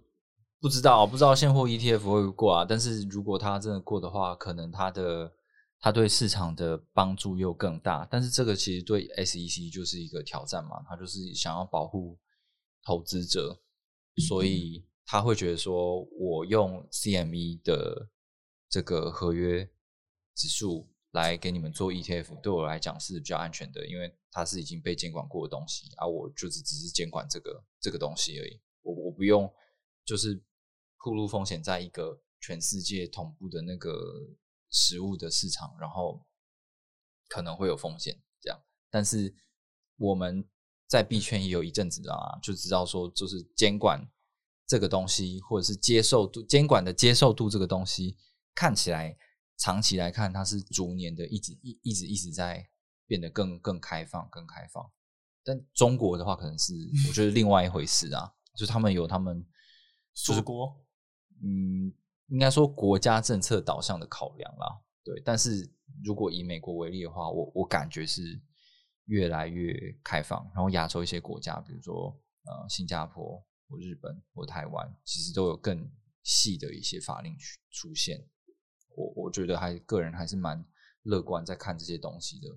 [0.59, 2.65] 不知道，不知道现货 ETF 会不会过啊？
[2.67, 5.31] 但是如果它真的过的话，可能它的
[5.79, 8.07] 它对市场的帮助又更大。
[8.09, 12.17] 但是这个其实对 SEC 就是一个挑战嘛，它就是想要保护
[12.83, 13.59] 投资者，
[14.27, 18.09] 所以他会觉得说，我用 CME 的
[18.69, 19.69] 这个合约
[20.35, 29.51] 指数来给你们做 ETF，对我来讲是比较安全的，因为它是已经被监管过的东西，而我就是只是监管这个这个东西而已，我我不用
[30.05, 30.43] 就是
[30.97, 33.97] 铺路风险在一个全世界同步的那个
[34.69, 36.25] 实物的市场，然后
[37.27, 39.35] 可能会有风险这样，但是
[39.97, 40.47] 我们。
[40.89, 44.09] 在币圈也有一阵子啊，就知道说，就是监管
[44.65, 48.15] 这个东西，或者是接受度监管的接受度这个东西，
[48.57, 49.15] 看起来
[49.57, 52.67] 长期来看，它是逐年的一直一一直一直在
[53.05, 54.83] 变得更更开放、更开放。
[55.43, 56.73] 但中国的话，可能是
[57.07, 59.45] 我觉得另外一回事啊，就他们有他们
[60.15, 60.75] 祖国，
[61.43, 61.93] 嗯，
[62.29, 64.81] 应该说国家政策导向的考量啦。
[65.03, 65.71] 对，但是
[66.03, 68.41] 如果以美国为例的话，我我感觉是。
[69.09, 72.09] 越来越开放，然后亚洲一些国家，比如说
[72.43, 75.89] 呃新加坡或日本或台湾，其实都有更
[76.23, 77.33] 细的一些法令
[77.71, 78.19] 出现。
[78.97, 80.65] 我我觉得还个人还是蛮
[81.03, 82.49] 乐观在看这些东西的。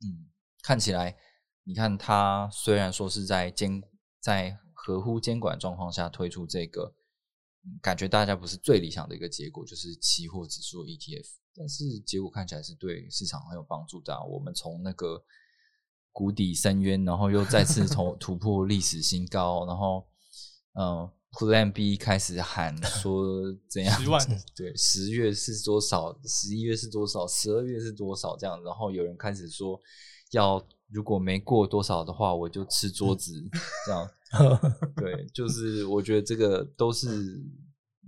[0.00, 0.26] 嗯，
[0.62, 1.16] 看起来
[1.64, 3.82] 你看它虽然说是在监
[4.20, 6.94] 在合乎监管状况下推出这个，
[7.80, 14.18] 感觉大家不是最理想的一个结果，就是期货指数 ETF，但是结果看起来是对市场很有帮助的。
[14.24, 15.24] 我们从那个
[16.12, 20.06] 谷底深渊，然后又再次从 突破历史新高，然后，
[20.72, 23.24] 嗯，Plan B 开始喊说
[23.68, 24.00] 怎样？
[24.00, 24.20] 十万
[24.56, 26.18] 对，十月是多少？
[26.24, 27.26] 十一月是多少？
[27.26, 28.36] 十二月是多少？
[28.36, 29.80] 这样，然后有人开始说
[30.32, 33.32] 要如果没过多少的话，我就吃桌子。
[33.86, 34.10] 这样，
[34.96, 37.08] 对，就是我觉得这个都是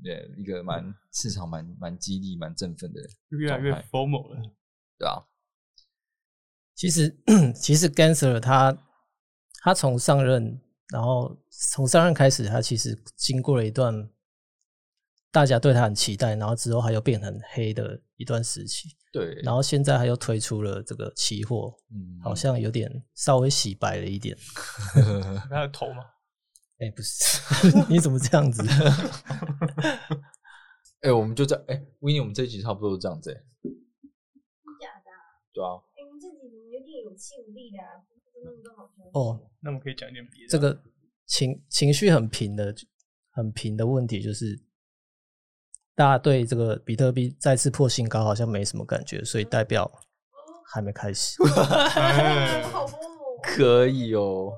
[0.05, 4.43] 呃一个蛮市场蛮蛮激励、蛮振奋的，越来越 formal 了，
[4.99, 5.27] 对吧？
[6.75, 7.17] 其实，
[7.57, 8.77] 其实 Gensler 他
[9.63, 10.61] 他从上任，
[10.93, 14.09] 然后从上任开始，他其实经过了一段
[15.31, 18.97] 大家对他很期待，然后之后他又变很黑的一段时期。
[19.13, 24.37] 对，然后现在他又推出了这个期货，嗯，好像有点稍微洗白了一点。
[25.51, 26.05] 他的头吗？
[26.79, 27.41] 哎，不是，
[27.89, 28.63] 你怎么这样子？
[31.01, 33.33] 哎，我们就这，哎 n 我们这一集差不多是这样子。
[34.81, 35.11] 假的？
[35.53, 35.83] 对啊。
[37.17, 38.16] 气无力的，那么多好
[39.13, 40.49] 哦，那么可以讲一点别的。
[40.49, 40.79] 这个
[41.27, 42.75] 情情绪很平的、
[43.31, 44.59] 很平的问题，就是
[45.95, 49.91] 大家对这个比特币再次破新高好像没什么感觉，所以代表
[50.67, 51.37] 还没开始。
[53.43, 54.53] 可以哦，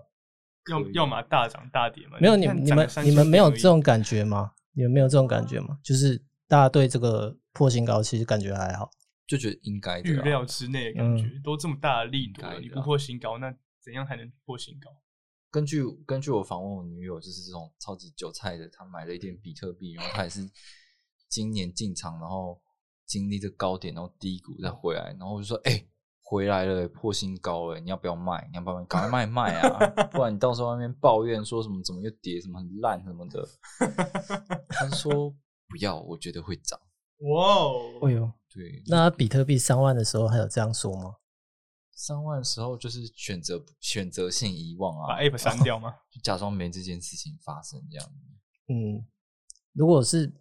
[0.70, 2.18] 要要么大涨大跌嘛？
[2.20, 4.52] 没有你你们你们没有这种感觉吗？
[4.72, 5.78] 你们没有这种感觉吗？
[5.84, 8.90] 就是大家对这个破新高其实感觉还好。
[9.26, 13.54] 就觉得应该预料之内的感觉，都这么大的力度，你不破新高，那
[13.88, 14.90] 怎样才能破新高？
[15.50, 20.46] 根据根据我访问我女友，就是这种超级韭菜的，她买了一点比特币，然后她也是
[21.26, 22.60] 今年进场，然后
[23.06, 25.82] 经历这高点，然后低谷再回来，然后我就说：“哎，
[26.20, 28.46] 回来了，破新高了，你要不要卖？
[28.50, 29.86] 你要不要赶快卖卖啊？
[30.12, 33.48] 不然你到时候外面抱怨说什么怎么又跌，什么很烂什么的。”
[34.68, 35.34] 她说
[35.66, 36.78] ：“不要，我觉得会涨。”
[37.30, 38.06] 哇哦！
[38.06, 38.30] 哎呦。
[38.50, 41.14] 对，那比特币三万的时候还有这样说吗？
[41.98, 45.92] 三万时候就是选择选择性遗忘啊，把 App 删掉吗？
[46.08, 48.08] 就假装没这件事情发生这样。
[48.68, 49.04] 嗯，
[49.72, 50.32] 如果是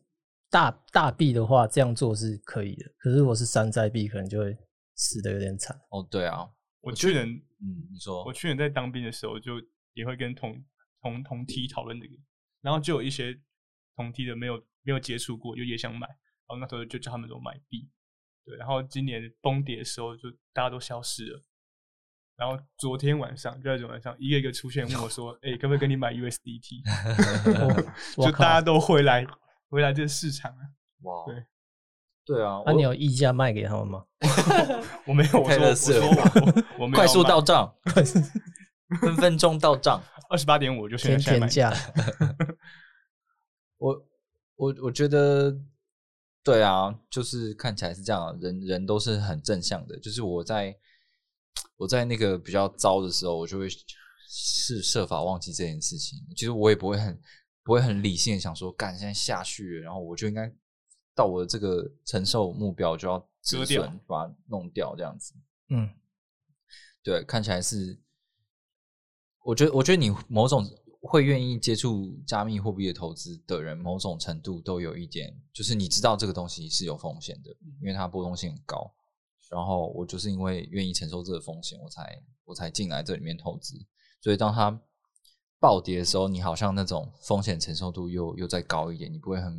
[0.51, 2.85] 大大币的话，这样做是可以的。
[2.99, 4.55] 可是如果是山寨币，可能就会
[4.93, 5.75] 死的有点惨。
[5.89, 6.47] 哦，对啊，
[6.81, 9.53] 我去年，嗯，你说，我去年在当兵的时候，就
[9.93, 10.63] 也会跟同
[11.01, 12.13] 同同梯讨论这个，
[12.61, 13.33] 然后就有一些
[13.95, 17.89] 同梯的没有没有接触过，就也想买，然后那时候就叫他们都买币。
[18.45, 21.43] 对，然后今年崩跌的时候，就大家都消失了。
[22.37, 26.83] 然后昨天晚上，第二天晚上，一个一个出现问我说：“哎，可不可以跟你买 USDT？”
[28.23, 29.25] 就大家都回来，
[29.69, 30.61] 回来这个市场啊。
[31.01, 31.43] 哇，对，
[32.25, 32.61] 对啊。
[32.65, 34.05] 那你有溢价卖给他们吗？
[35.05, 37.73] 我没有，我说我我快速到账，
[39.01, 41.73] 分分钟到账，二十八点五就天天价。
[43.77, 44.05] 我
[44.55, 45.57] 我我觉得。
[46.43, 49.99] 对啊，就是看起来是这样，人人都是很正向的。
[49.99, 50.73] 就是我在
[51.75, 53.67] 我在那个比较糟的时候，我就会
[54.27, 56.19] 是设法忘记这件事情。
[56.35, 57.21] 其实我也不会很
[57.63, 60.51] 不会很理性的想说，干现在下去，然后我就应该
[61.15, 65.33] 到我的这个承受目标就要折掉，把它弄掉这样子。
[65.69, 65.89] 嗯，
[67.03, 67.99] 对，看起来是，
[69.43, 70.67] 我觉得我觉得你某种。
[70.99, 78.93] 会愿意接触加密货币的投资的人，某种程度都有一点，就是你知道这个东西是有风险的，因为它波动性很高。
[79.49, 83.75] 然后我就是因为愿意承受这个风险，我才我才进来这里面投资。
[84.21, 84.81] 所以当它
[85.59, 89.53] 暴跌的时候，你好像那种风险承受度又又再高一点，你不会很，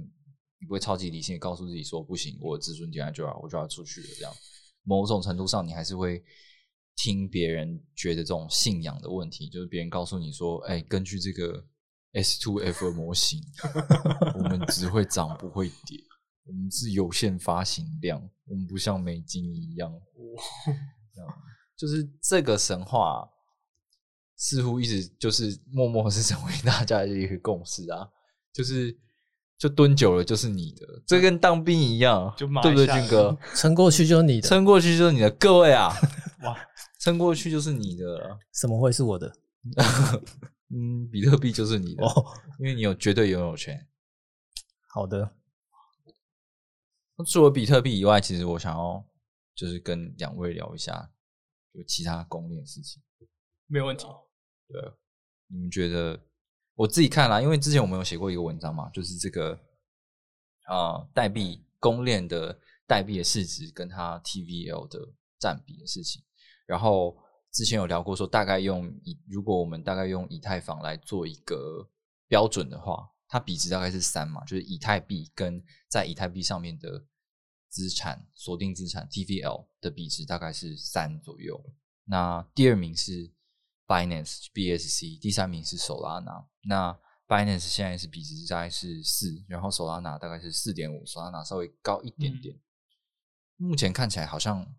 [0.60, 4.06] 你不会超级理性告诉自己说不行，我止损点就要我就要出去了。
[4.18, 4.32] 这样，
[4.82, 6.22] 某种程度上，你还是会
[6.96, 11.64] 听别人觉得这种信仰的问题，就是别人告诉你说，哎，根据这个
[12.12, 13.40] S two F 模型，
[14.34, 15.98] 我们只会涨不会跌，
[16.48, 19.92] 我们是有限发行量，我们不像美金一样，
[21.76, 23.28] 就是这个神话。
[24.40, 28.08] 似乎一直就是默默是成为大家的一个共识啊，
[28.52, 28.96] 就是
[29.58, 33.36] 就蹲久了就是你的，这跟当兵一样，对不对，军哥？
[33.56, 35.28] 撑过去就是你的，撑过去就是你的。
[35.32, 35.92] 各位啊，
[36.44, 36.56] 哇，
[37.00, 39.32] 撑过去就是你的，怎么会是我的？
[40.70, 42.04] 嗯，比特币就是你的，
[42.60, 43.88] 因为你有绝对拥有权。
[44.86, 45.32] 好的，
[47.26, 49.04] 除了比特币以外，其实我想要
[49.54, 51.10] 就是跟两位聊一下，
[51.74, 53.02] 就其他公链事情，
[53.66, 54.06] 没有问题。
[54.68, 54.80] 对，
[55.48, 56.20] 你们觉得？
[56.74, 59.58] 我自己看了，因为之前我们有写过一个文章嘛，就是这个
[60.66, 65.00] 啊，代币公链的代币的市值跟它 TVL 的
[65.40, 66.22] 占比的事情。
[66.66, 67.18] 然后
[67.50, 71.90] 之前有聊过，说大概用以如果我们大概用以太坊来做一个
[72.28, 77.06] 标准的话，它比值大概是三嘛，就是以太币跟在以太币上面的
[77.68, 81.62] 资产锁定资产 TVL 的比值大概是三左右。
[82.04, 83.32] 那第二名是。
[83.88, 92.60] Binance BSC 第三名是 Solana，那 Binance 现在是比值大概是四，然后 Solana 大概是四点五，Solana 稍微高一点点。
[93.56, 94.76] 目前看起来好像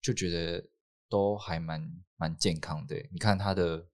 [0.00, 0.70] 就觉得
[1.08, 2.94] 都还蛮蛮健康的。
[3.10, 3.88] 你看它的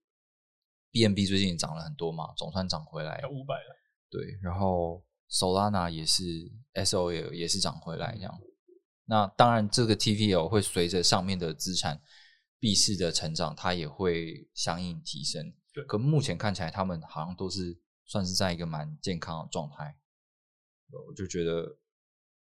[0.93, 3.77] BNB 最近涨了很多嘛，总算涨回来五百了。
[4.11, 8.41] 对，然后 Solana 也是 SOL 也是涨回来这样。
[9.05, 12.03] 那当然，这个 TVL 会随着上面的资产。
[12.63, 15.55] 币市的成长，它也会相应提升。
[15.73, 19.99] 对，可目前看起来，他们好像都是算是在一个蛮健康的状态。
[21.09, 21.79] 我就觉得，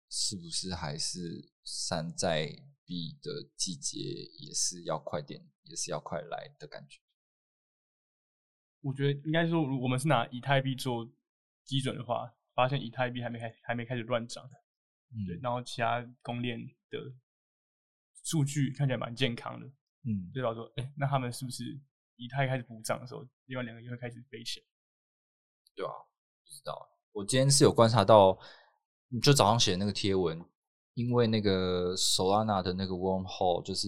[0.10, 2.48] 是不是还是山寨
[2.84, 4.00] 币的季节
[4.38, 7.00] 也是要快点，也是要快来的感觉？
[8.82, 11.10] 我觉得应该说，我们是拿以太币做
[11.72, 14.44] 基准的话，发现以太币还没开，还没开始乱涨。
[15.14, 15.40] 嗯，对。
[15.42, 17.00] 然后其他公链的
[18.26, 19.66] 数据看起来蛮健康的。
[20.04, 20.54] 嗯，对吧？
[20.54, 21.64] 说，哎，那他们是不是
[22.18, 24.66] 以太开始补涨的时候，另外两个就会开始飞起来？
[25.74, 25.94] 对啊，
[26.44, 26.90] 不知道。
[27.14, 28.38] 我今天是有观察到，
[29.24, 30.44] 就早上写的那个贴文，
[30.96, 33.88] 因为那个 Solana 的那个 Wormhole 就是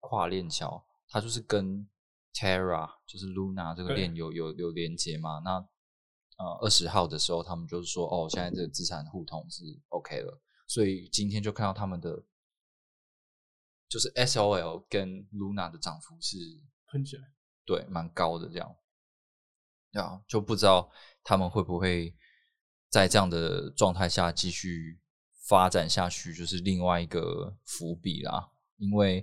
[0.00, 1.88] 跨链桥，它就是跟
[2.34, 5.40] Terra 就是 Luna 这个链有有有连接嘛。
[5.42, 5.66] 那
[6.38, 12.24] 呃二十号的时候，他们就是说，哦，现在这个资产互通是 OK 了，所以今天就看到他们的。
[13.88, 16.38] 就是 S O L 跟 Luna 的涨幅是
[16.86, 17.24] 喷起来，
[17.66, 18.74] 对，蛮高的这样，
[19.92, 20.90] 啊，就不知道
[21.22, 22.16] 他们会不会
[22.88, 24.98] 在这样的状态下继续
[25.46, 28.50] 发展下去，就是另外一个伏笔啦。
[28.78, 29.20] 因为，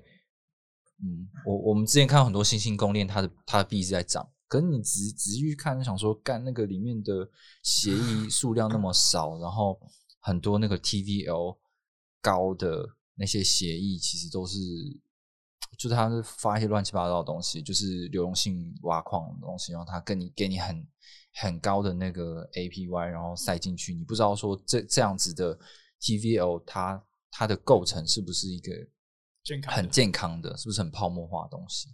[1.03, 7.29] 嗯，我我们之前看到很多新兴公链，它的它的币是在涨，可是你仔仔细看，想说干那个里面的
[7.63, 9.79] 协议数量那么少，然后
[10.19, 11.57] 很多那个 T V L
[12.21, 12.97] 高的。
[13.21, 14.57] 那些协议其实都是，
[15.77, 20.87] 就是他是发一些乱七八糟的东西，就是流动性挖矿的东西，然后他跟你给你很
[21.33, 25.59] 很高的那个 APY，然后塞进去，你不知道说这这样子的
[25.99, 28.71] TVL 它它的构成是不是一个
[29.43, 31.89] 健康很健康的，是不是很泡沫化的东西？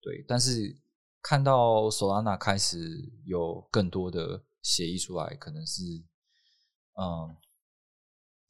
[0.00, 0.72] 对，但是
[1.22, 5.82] 看到 Solana 开始有更多的协议出来，可能是
[6.94, 7.36] 嗯。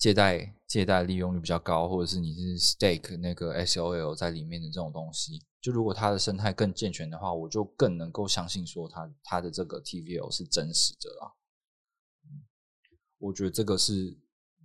[0.00, 11.34] 借贷借贷利用率比较高，或者是你是 stake 那个 S O L 在里面的这种东西，就如果它的生态更健全的话，我就更能够相信说它它的这个 T V L 是真实的啦。
[13.18, 14.18] 我觉得这个是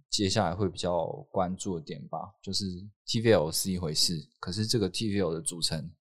[0.10, 2.34] 接下来会比较关注的点吧。
[2.42, 2.64] 就是
[3.06, 5.92] T V L 是一回事，可是这个 T V L 的组成，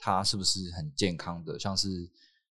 [0.00, 1.58] 它是不是很健康的？
[1.58, 2.10] 像是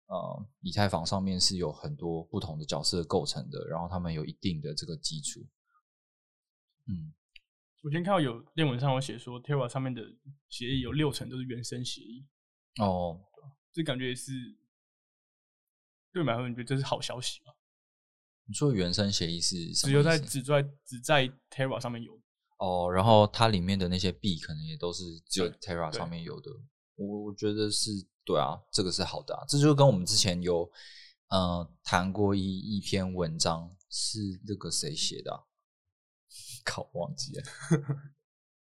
[0.06, 5.46] 呃以太坊上面是有很多不同的角色构成的，然后他们有一定的这个基础。
[6.88, 7.14] 嗯，
[7.82, 10.02] 我今天看到有链文上有写说，Terra 上面的
[10.48, 12.26] 协议有六成都是原生协议。
[12.80, 13.20] 哦，
[13.72, 14.32] 这感觉是
[16.12, 17.52] 对买方你觉得这是好消息吗？
[18.46, 22.20] 你说原生协议是只有在只在只在 Terra 上面有
[22.58, 26.50] 哦，然后它里面的那些币可能也都是只有 Terra 上面有的。
[26.96, 27.90] 我我觉得是
[28.24, 30.70] 对啊，这个是好的啊，这就跟我们之前有
[31.28, 35.44] 呃谈过一一篇文章，是那个谁写的？
[36.66, 37.42] 考忘记了，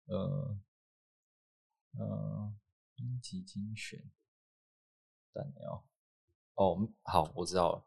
[0.06, 0.58] 呃，
[1.98, 2.54] 呃，
[2.96, 4.02] 一级精选，
[5.34, 5.84] 但没有，
[6.54, 7.84] 哦，好，我知道了。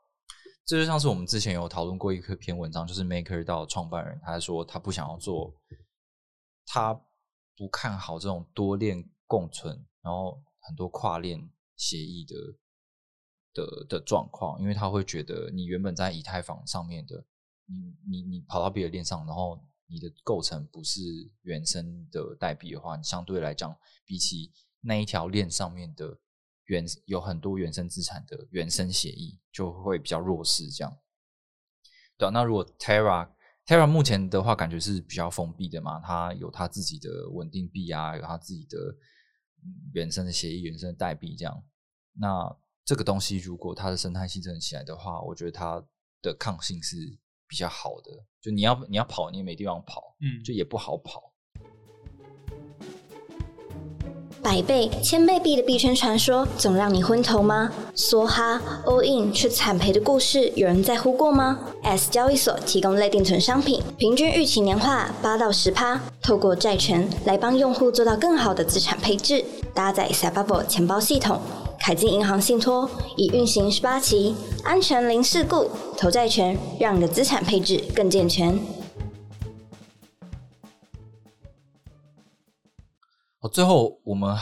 [0.65, 5.53] 这就像是我们之前有讨论过一篇文章，就是 Maker 到创办人，他说他不想要做，
[6.65, 6.93] 他
[7.57, 12.35] 不看好这种多链共存，然后很多跨链协议的
[13.53, 17.25] 的的状况，因为他会觉得你原本在以太坊上面的，
[17.65, 21.01] 你你你跑到别的链上，然后你的构成不是
[21.41, 23.75] 原生的代币的话，你相对来讲，
[24.05, 24.51] 比起
[24.81, 26.19] 那一条链上面的。
[26.67, 30.97] 原有很多原生资产的原生协议就会比较弱势，这样。
[32.17, 33.29] 对啊，那如果 Terra
[33.65, 38.77] Terra 目前的话，感觉是比较封闭的嘛，它有它自己的稳定币啊，有它自己的
[39.93, 41.63] 原生的协议、原生的代币这样。
[42.13, 42.55] 那
[42.85, 45.83] 这个东西如果它的生态系统起来的话，我觉得它
[46.21, 46.95] 的抗性是
[47.47, 48.11] 比较好的。
[48.39, 51.32] 就你要你要跑，你也没地方跑，嗯，就也不好跑。
[54.43, 57.71] 百倍、千倍币的币圈传说，总让你昏头吗？
[57.95, 69.45] 梭哈、all in 却惨赔的故事，有人在乎过吗？S 交易所提供类定存商品，平均预期年化八到十趴，透过债权来帮用户做到更好的资产配置。
[69.73, 71.39] 搭载 s a b a b l 钱包系统，
[71.79, 74.35] 凯金银行信托已运行十八期，
[74.65, 78.59] 安全零事故，投债权让你的资产配置更健全。
[83.43, 84.33] 哦，最后我们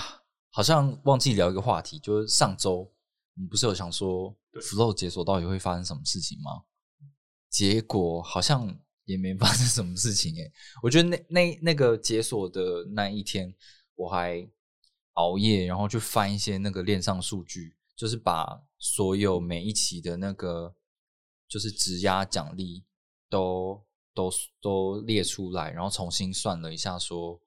[0.52, 6.66] 好像忘记聊一个话题，就是上周我们不是有想说 Flow 解锁到底会发生什么事情吗？
[7.50, 10.54] 结果好像也没发生什么事情诶。
[10.84, 13.52] 我觉得那那那个解锁的那一天，
[13.96, 14.48] 我还
[15.14, 20.76] 熬夜，然后去翻一些那个链上数据，就是把所有每一期的那个
[21.48, 22.86] 就是质押奖励
[23.32, 23.84] 都
[24.14, 24.32] 都
[24.62, 27.42] 都列出来，然后重新算了一下说。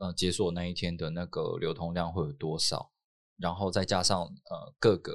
[0.00, 2.90] 呃，解锁那一天的那个流通量会有多少？
[3.36, 5.12] 然后再加上呃各个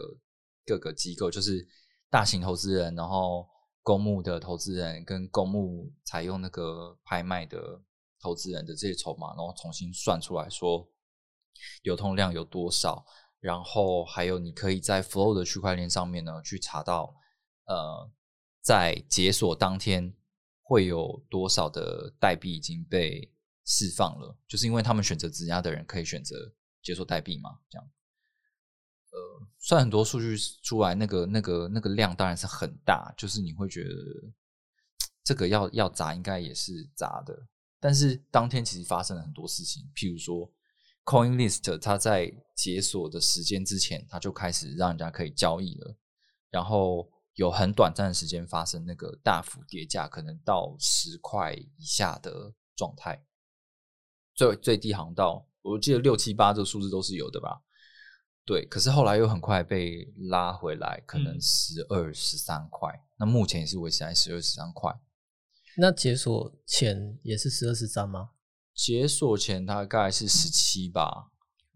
[0.64, 1.68] 各个机构，就是
[2.08, 3.50] 大型投资人，然后
[3.82, 7.82] 公募的投资人跟公募采用那个拍卖的
[8.22, 10.88] 投资人的这些筹码，然后重新算出来说
[11.82, 13.04] 流通量有多少。
[13.40, 17.16] 然后还有你可以在 Flow 的区块链上面呢去查到，
[17.66, 18.12] 呃，
[18.62, 20.16] 在解锁当天
[20.62, 23.32] 会有多少的代币已经被。
[23.66, 26.54] 释放了，就是因为他们选择质押的人可以选择
[26.84, 27.60] 接受代币嘛？
[27.68, 27.92] 这样，
[29.12, 33.90] 呃，算很多数据出来，那个、那个、那个量当然是很大，就是你会觉得
[35.24, 37.36] 这个要要砸，应该也是砸的。
[37.80, 40.52] 但是当天其实发生了很多事情，譬如说
[41.04, 45.98] ，CoinList 它在解锁的时间之前，它就开始让人家可以交易了，
[46.52, 53.24] 然后有很短暂的时间发生那个大幅跌价，可能到十块以下的状态。
[54.36, 57.62] 最最低航道，我记得六七八这个数字都是有的吧？
[58.46, 63.04] 对，可是后来又很快被拉回来，可能十二十三块。
[63.18, 64.94] 那目前也是维持在十二十三块。
[65.78, 68.32] 那解锁前也是十二十三吗？
[68.74, 71.32] 解锁前大概是十七吧。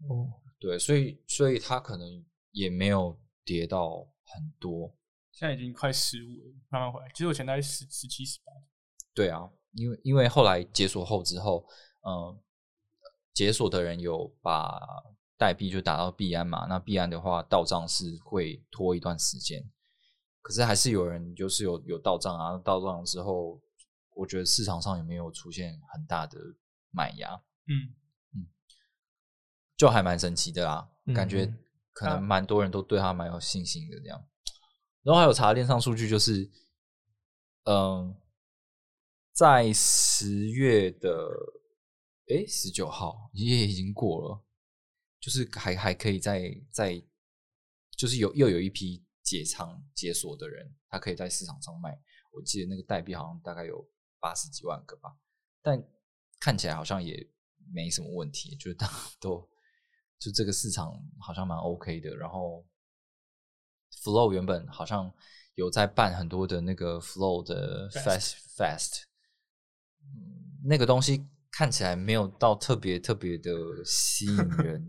[0.08, 0.30] 哦，
[0.60, 4.94] 对，所以所以它可能也没有跌到很多。
[5.32, 7.08] 现在已经快十五了，慢慢回来。
[7.08, 8.52] 解锁前大概十十七十八。
[9.12, 11.66] 对啊，因为因为后来解锁后之后，
[12.06, 12.38] 嗯。
[13.32, 14.78] 解锁的人有把
[15.38, 16.66] 代币就打到币安嘛？
[16.66, 19.64] 那币安的话，到账是会拖一段时间，
[20.42, 22.58] 可是还是有人就是有有到账啊。
[22.58, 23.60] 到账之后，
[24.14, 26.38] 我觉得市场上也没有出现很大的
[26.90, 27.34] 买压，
[27.68, 27.94] 嗯
[28.34, 28.46] 嗯，
[29.76, 30.90] 就还蛮神奇的啦。
[31.14, 31.54] 感觉
[31.92, 34.22] 可能蛮多人都对他蛮有信心的这样。
[35.02, 36.50] 然后还有查链上数据，就是
[37.64, 38.14] 嗯，
[39.32, 41.08] 在十月的。
[42.30, 44.44] 哎，十九号也已经过了，
[45.18, 47.02] 就是还还可以再再，
[47.96, 52.00] 就是有又有一批解仓解锁的人，他可以在市场上卖。
[52.30, 53.84] 我记得那个代币好像大概有
[54.20, 55.18] 八十几万个吧，
[55.60, 55.82] 但
[56.38, 57.28] 看起来好像也
[57.72, 59.50] 没什么问题，就是大家都
[60.18, 62.14] 就这个市场好像蛮 OK 的。
[62.14, 62.64] 然后
[64.04, 65.12] Flow 原本好像
[65.56, 69.02] 有在办很多的那个 Flow 的 Fast Fast，
[70.04, 71.26] 嗯那个东西。
[71.60, 73.52] 看起来没有到特别特别的
[73.84, 74.34] 吸引
[74.64, 74.82] 人，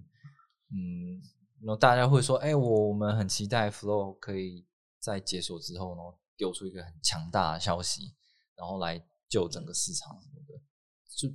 [0.70, 1.20] 嗯，
[1.60, 4.66] 然后大家会说，哎，我我们很期待 Flow 可以
[4.98, 6.02] 在解锁之后呢，
[6.38, 8.16] 丢出一个很强大的消息，
[8.56, 10.64] 然后来救整个市场什么的。
[11.10, 11.28] 就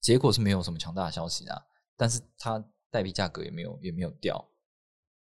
[0.00, 1.60] 结果是没有什么强大的消息啊，
[1.96, 4.48] 但是它代币价格也没有也没有掉，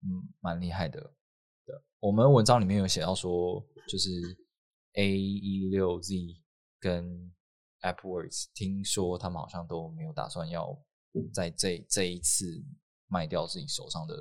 [0.01, 0.99] 嗯，蛮厉害的。
[1.63, 4.09] 对，我们文章里面有写到说，就是
[4.93, 6.15] A 一六 Z
[6.79, 7.31] 跟
[7.83, 10.77] AppWorks 听说他们好像都没有打算要
[11.33, 12.45] 在这这一次
[13.07, 14.15] 卖掉自己手上的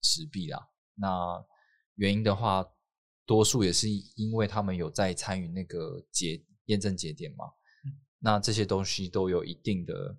[0.00, 0.68] 纸币啦。
[0.96, 1.44] 那
[1.94, 2.66] 原因的话，
[3.24, 7.44] 多数也是因为他们有在参与那个节验证节点嘛。
[8.18, 10.18] 那这些东西都有一定的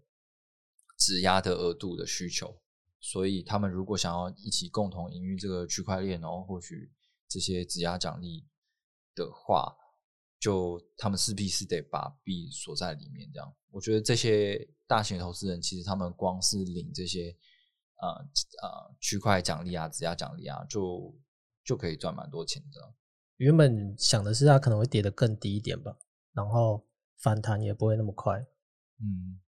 [0.98, 2.62] 质押的额度的需求，
[3.00, 6.94] 所以他们如果想要一起共同营运这个区块链，然后获取
[7.28, 8.48] 这些质押奖励
[9.16, 9.76] 的话，
[10.46, 13.28] 就他们势必是得把币锁在里面。
[13.34, 17.36] 这样，我觉得这些大型投资人其实他们光是领这些
[17.98, 18.10] 呃
[18.62, 21.18] 呃区块奖励啊、质押奖励啊，就
[21.64, 22.93] 就可以赚蛮多钱的。
[23.38, 25.98] 原本想的是它可能会跌得更低一点吧，
[26.34, 26.86] 然后。
[27.18, 28.38] 反弹也不会那么快，
[29.00, 29.39] 嗯，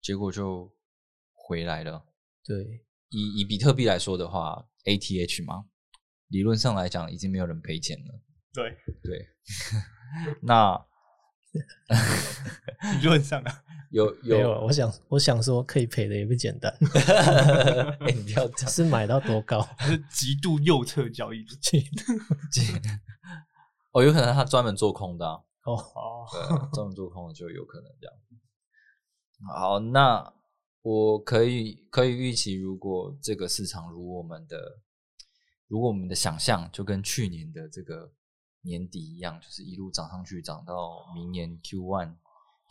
[0.00, 0.72] 结果就
[1.34, 2.06] 回来了。
[2.42, 5.68] 对，以以比特币来说的话，ATH 嘛，
[6.28, 8.22] 理论上来讲已经没有人赔钱了。
[8.58, 9.28] 对对，
[10.42, 10.76] 那
[13.00, 16.74] 理论上啊， 有有，我想我想说可以赔的也不简单。
[18.06, 19.66] 你不要是买到多高？
[19.80, 21.84] 是极度右侧交易器。
[23.92, 25.24] 哦，有可能他专门做空的。
[25.24, 26.40] 哦，对，
[26.74, 28.14] 专门做空的就有可能这样。
[29.54, 30.34] 好，那
[30.82, 34.80] 我可以可以预期，如果这个市场如我们的，
[35.66, 38.12] 如果我们的想象就跟去年的这个
[38.62, 42.16] 年底一样，就是一路涨上去，涨到明年 Q one、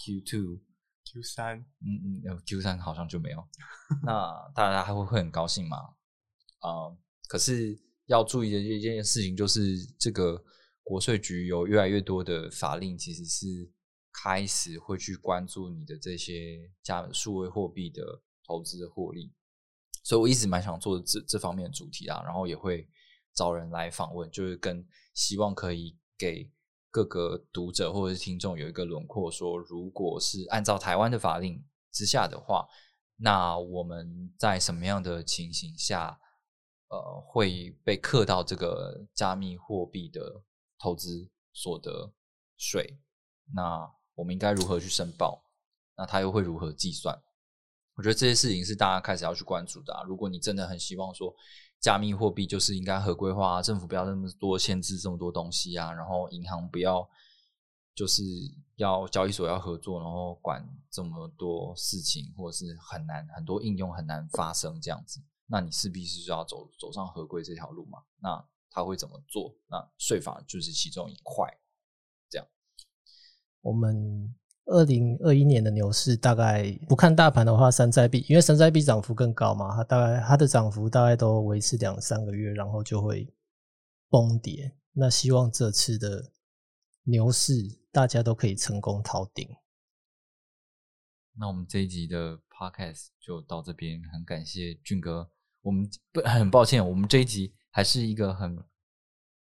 [0.04, 0.62] Q two、
[1.06, 3.48] Q 三，嗯嗯，Q 三好像就没有。
[4.04, 5.78] 那大家还会会很高兴吗？
[6.60, 6.96] 啊，
[7.28, 10.44] 可是要注意的一件事情就是这个。
[10.90, 13.70] 国税局有越来越多的法令，其实是
[14.24, 18.02] 开始会去关注你的这些加数位货币的
[18.46, 19.36] 投资的获利，
[20.02, 22.88] 所以我一直蛮想做这这方面的主题啊，然后也会
[23.36, 24.82] 找人来访问，就是跟
[25.18, 26.52] 希望可以给
[26.92, 32.68] 各个读者或者是听众有一个轮廓，说如果是按照台湾的法令之下的话，
[33.16, 36.20] 那我们在什么样的情形下，
[36.90, 40.44] 呃，会被刻到这个加密货币的？
[40.80, 42.14] 投资所得
[42.56, 43.00] 税，
[43.52, 45.44] 那我们应该如何去申报？
[45.96, 47.20] 那它又会如何计算？
[47.96, 50.04] 我觉得这些事情是大家开始要去关注的。
[50.06, 51.36] 如果你真的很希望说，
[51.80, 57.08] 加密货币就是应该合规化，政府不要那么多限制这么多东西啊，然后银行不要
[57.96, 58.24] 就是
[58.76, 68.04] 要交易所要合作，然后管这么多事情，或者是很难很多应用很难发生这样子，那你势必是要走走上合规这条路嘛？
[68.20, 69.56] 那他会怎么做？
[69.68, 71.48] 那税法就是其中一块。
[72.30, 72.48] 这样，
[73.62, 74.36] 我们
[74.68, 83.34] 二零二一年的牛市大概不看大盘的话，山寨币因为山寨币涨幅更高嘛，它大概它的涨幅大概都维持两三个月，然后就会
[84.10, 84.76] 崩跌。
[84.94, 86.32] 那希望这次的
[87.04, 87.54] 牛市
[87.92, 89.48] 大家都可以成功逃顶。
[91.34, 95.32] 那我们这一集的 podcast 就到这边，很感谢俊哥。
[95.62, 97.54] 我们不很抱歉，我们这一集。
[97.70, 98.58] 还是一个很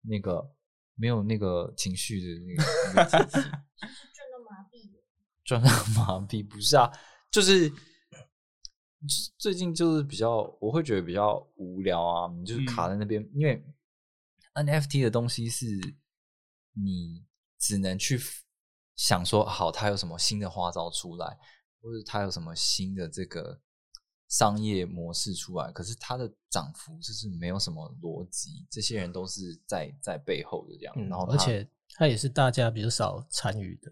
[0.03, 0.55] 那个
[0.97, 2.55] 没有那个情绪的那
[3.03, 3.63] 个，
[5.49, 6.93] 转到麻痹不是啊，
[7.31, 7.73] 就是
[9.39, 13.65] 最近就是比较，我会觉得比较无聊啊，你就是卡在那边，因为
[14.53, 15.67] NFT 的东西是
[16.75, 17.25] 你
[17.59, 18.21] 只能去
[18.95, 21.39] 想说，好，它有什么新的花招出来，
[21.81, 23.63] 或者它有什么新的这个。
[24.31, 33.91] 商业模式出来，可是它的涨幅就是没有什么逻辑，这些人都是在在背后的这样，然后而且它也是大家比较少参与的，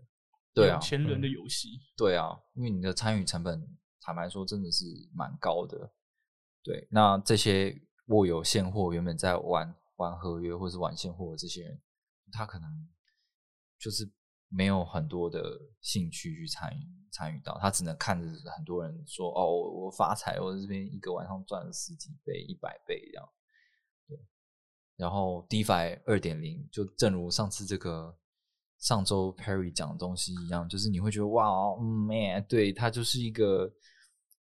[0.57, 3.65] 对啊，前人的游戏，对啊，因为你的参与成本，
[4.01, 4.85] 坦白说真的是
[5.15, 5.93] 蛮高的，
[6.65, 11.81] 对，那这些握有现货，原本在玩玩合约或是玩现货的这些人，
[12.33, 12.89] 他可能
[13.79, 14.11] 就是。
[14.49, 15.43] 没有很多的
[15.81, 23.29] 兴趣去参与参与到，他只能看着很多人说：“哦，我发财，我这边一个晚上赚了十几倍、一百倍这样。”
[24.07, 24.17] 对。
[24.95, 28.17] 然后 DeFi 二点零，就正如上次这个
[28.79, 33.73] 上周 Perry 讲的东西一样，就是你会觉得哇哦，man，对，它就是一个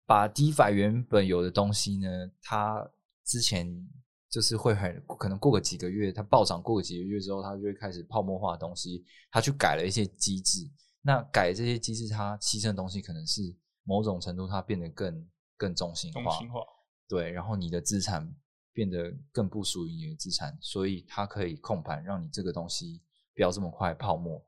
[0.06, 2.08] 把 DeFi 原本有的东西呢，
[2.42, 2.90] 它
[3.26, 3.88] 之前。
[4.30, 9.02] 就是会很可能过个几个月，它暴涨过个几个月之后，它就会开始泡沫化的东西。
[9.32, 10.70] 它去改了一些机制，
[11.02, 16.22] 那改这些机制，它牺牲的东西可能是某种程度它变得更更中心化。
[16.22, 16.60] 中心化，
[17.08, 17.32] 对。
[17.32, 18.30] 然后你的资产
[18.74, 23.02] 变得更不属于你的资产，所以它可以控盘，让你这个东西
[23.38, 24.46] 不要这么快泡沫。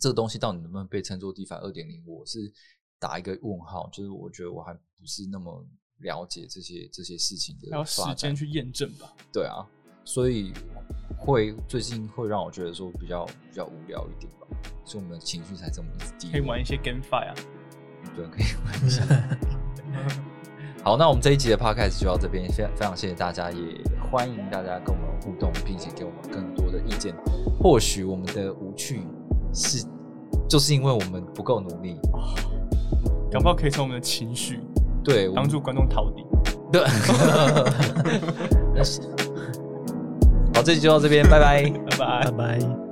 [0.00, 2.02] 这个东西到底能不能被称作 DeFi 二点零？
[2.04, 2.52] 我是
[2.98, 5.64] 打一个问号，就是我觉得我还不是那么。
[6.00, 9.12] 了解这些这些事情的，要时间去验证吧。
[9.32, 9.66] 对啊，
[10.04, 10.52] 所以
[11.18, 14.46] 会最近会让我觉得说比较比较无聊一点吧，
[14.84, 16.30] 所以我们的情绪才这么低。
[16.30, 17.34] 可以玩一些 GameFi 啊，
[18.14, 19.04] 对，可以玩一下。
[20.88, 23.58] 好，那我们这一集的 Podcast 就到这边，非常非常谢谢大家，也
[24.10, 27.14] 欢迎大家跟我们互动，并且给我们更多的意见。
[27.60, 29.02] 或许我们的无趣
[29.52, 29.84] 是，
[30.48, 32.00] 就是因为我们不够努力。
[33.30, 34.60] 搞不好可以从我们的情绪
[35.04, 36.24] 对帮助观众逃离。
[36.72, 36.82] 对，
[40.54, 42.87] 好，这集就到这边，拜拜，拜拜，拜拜。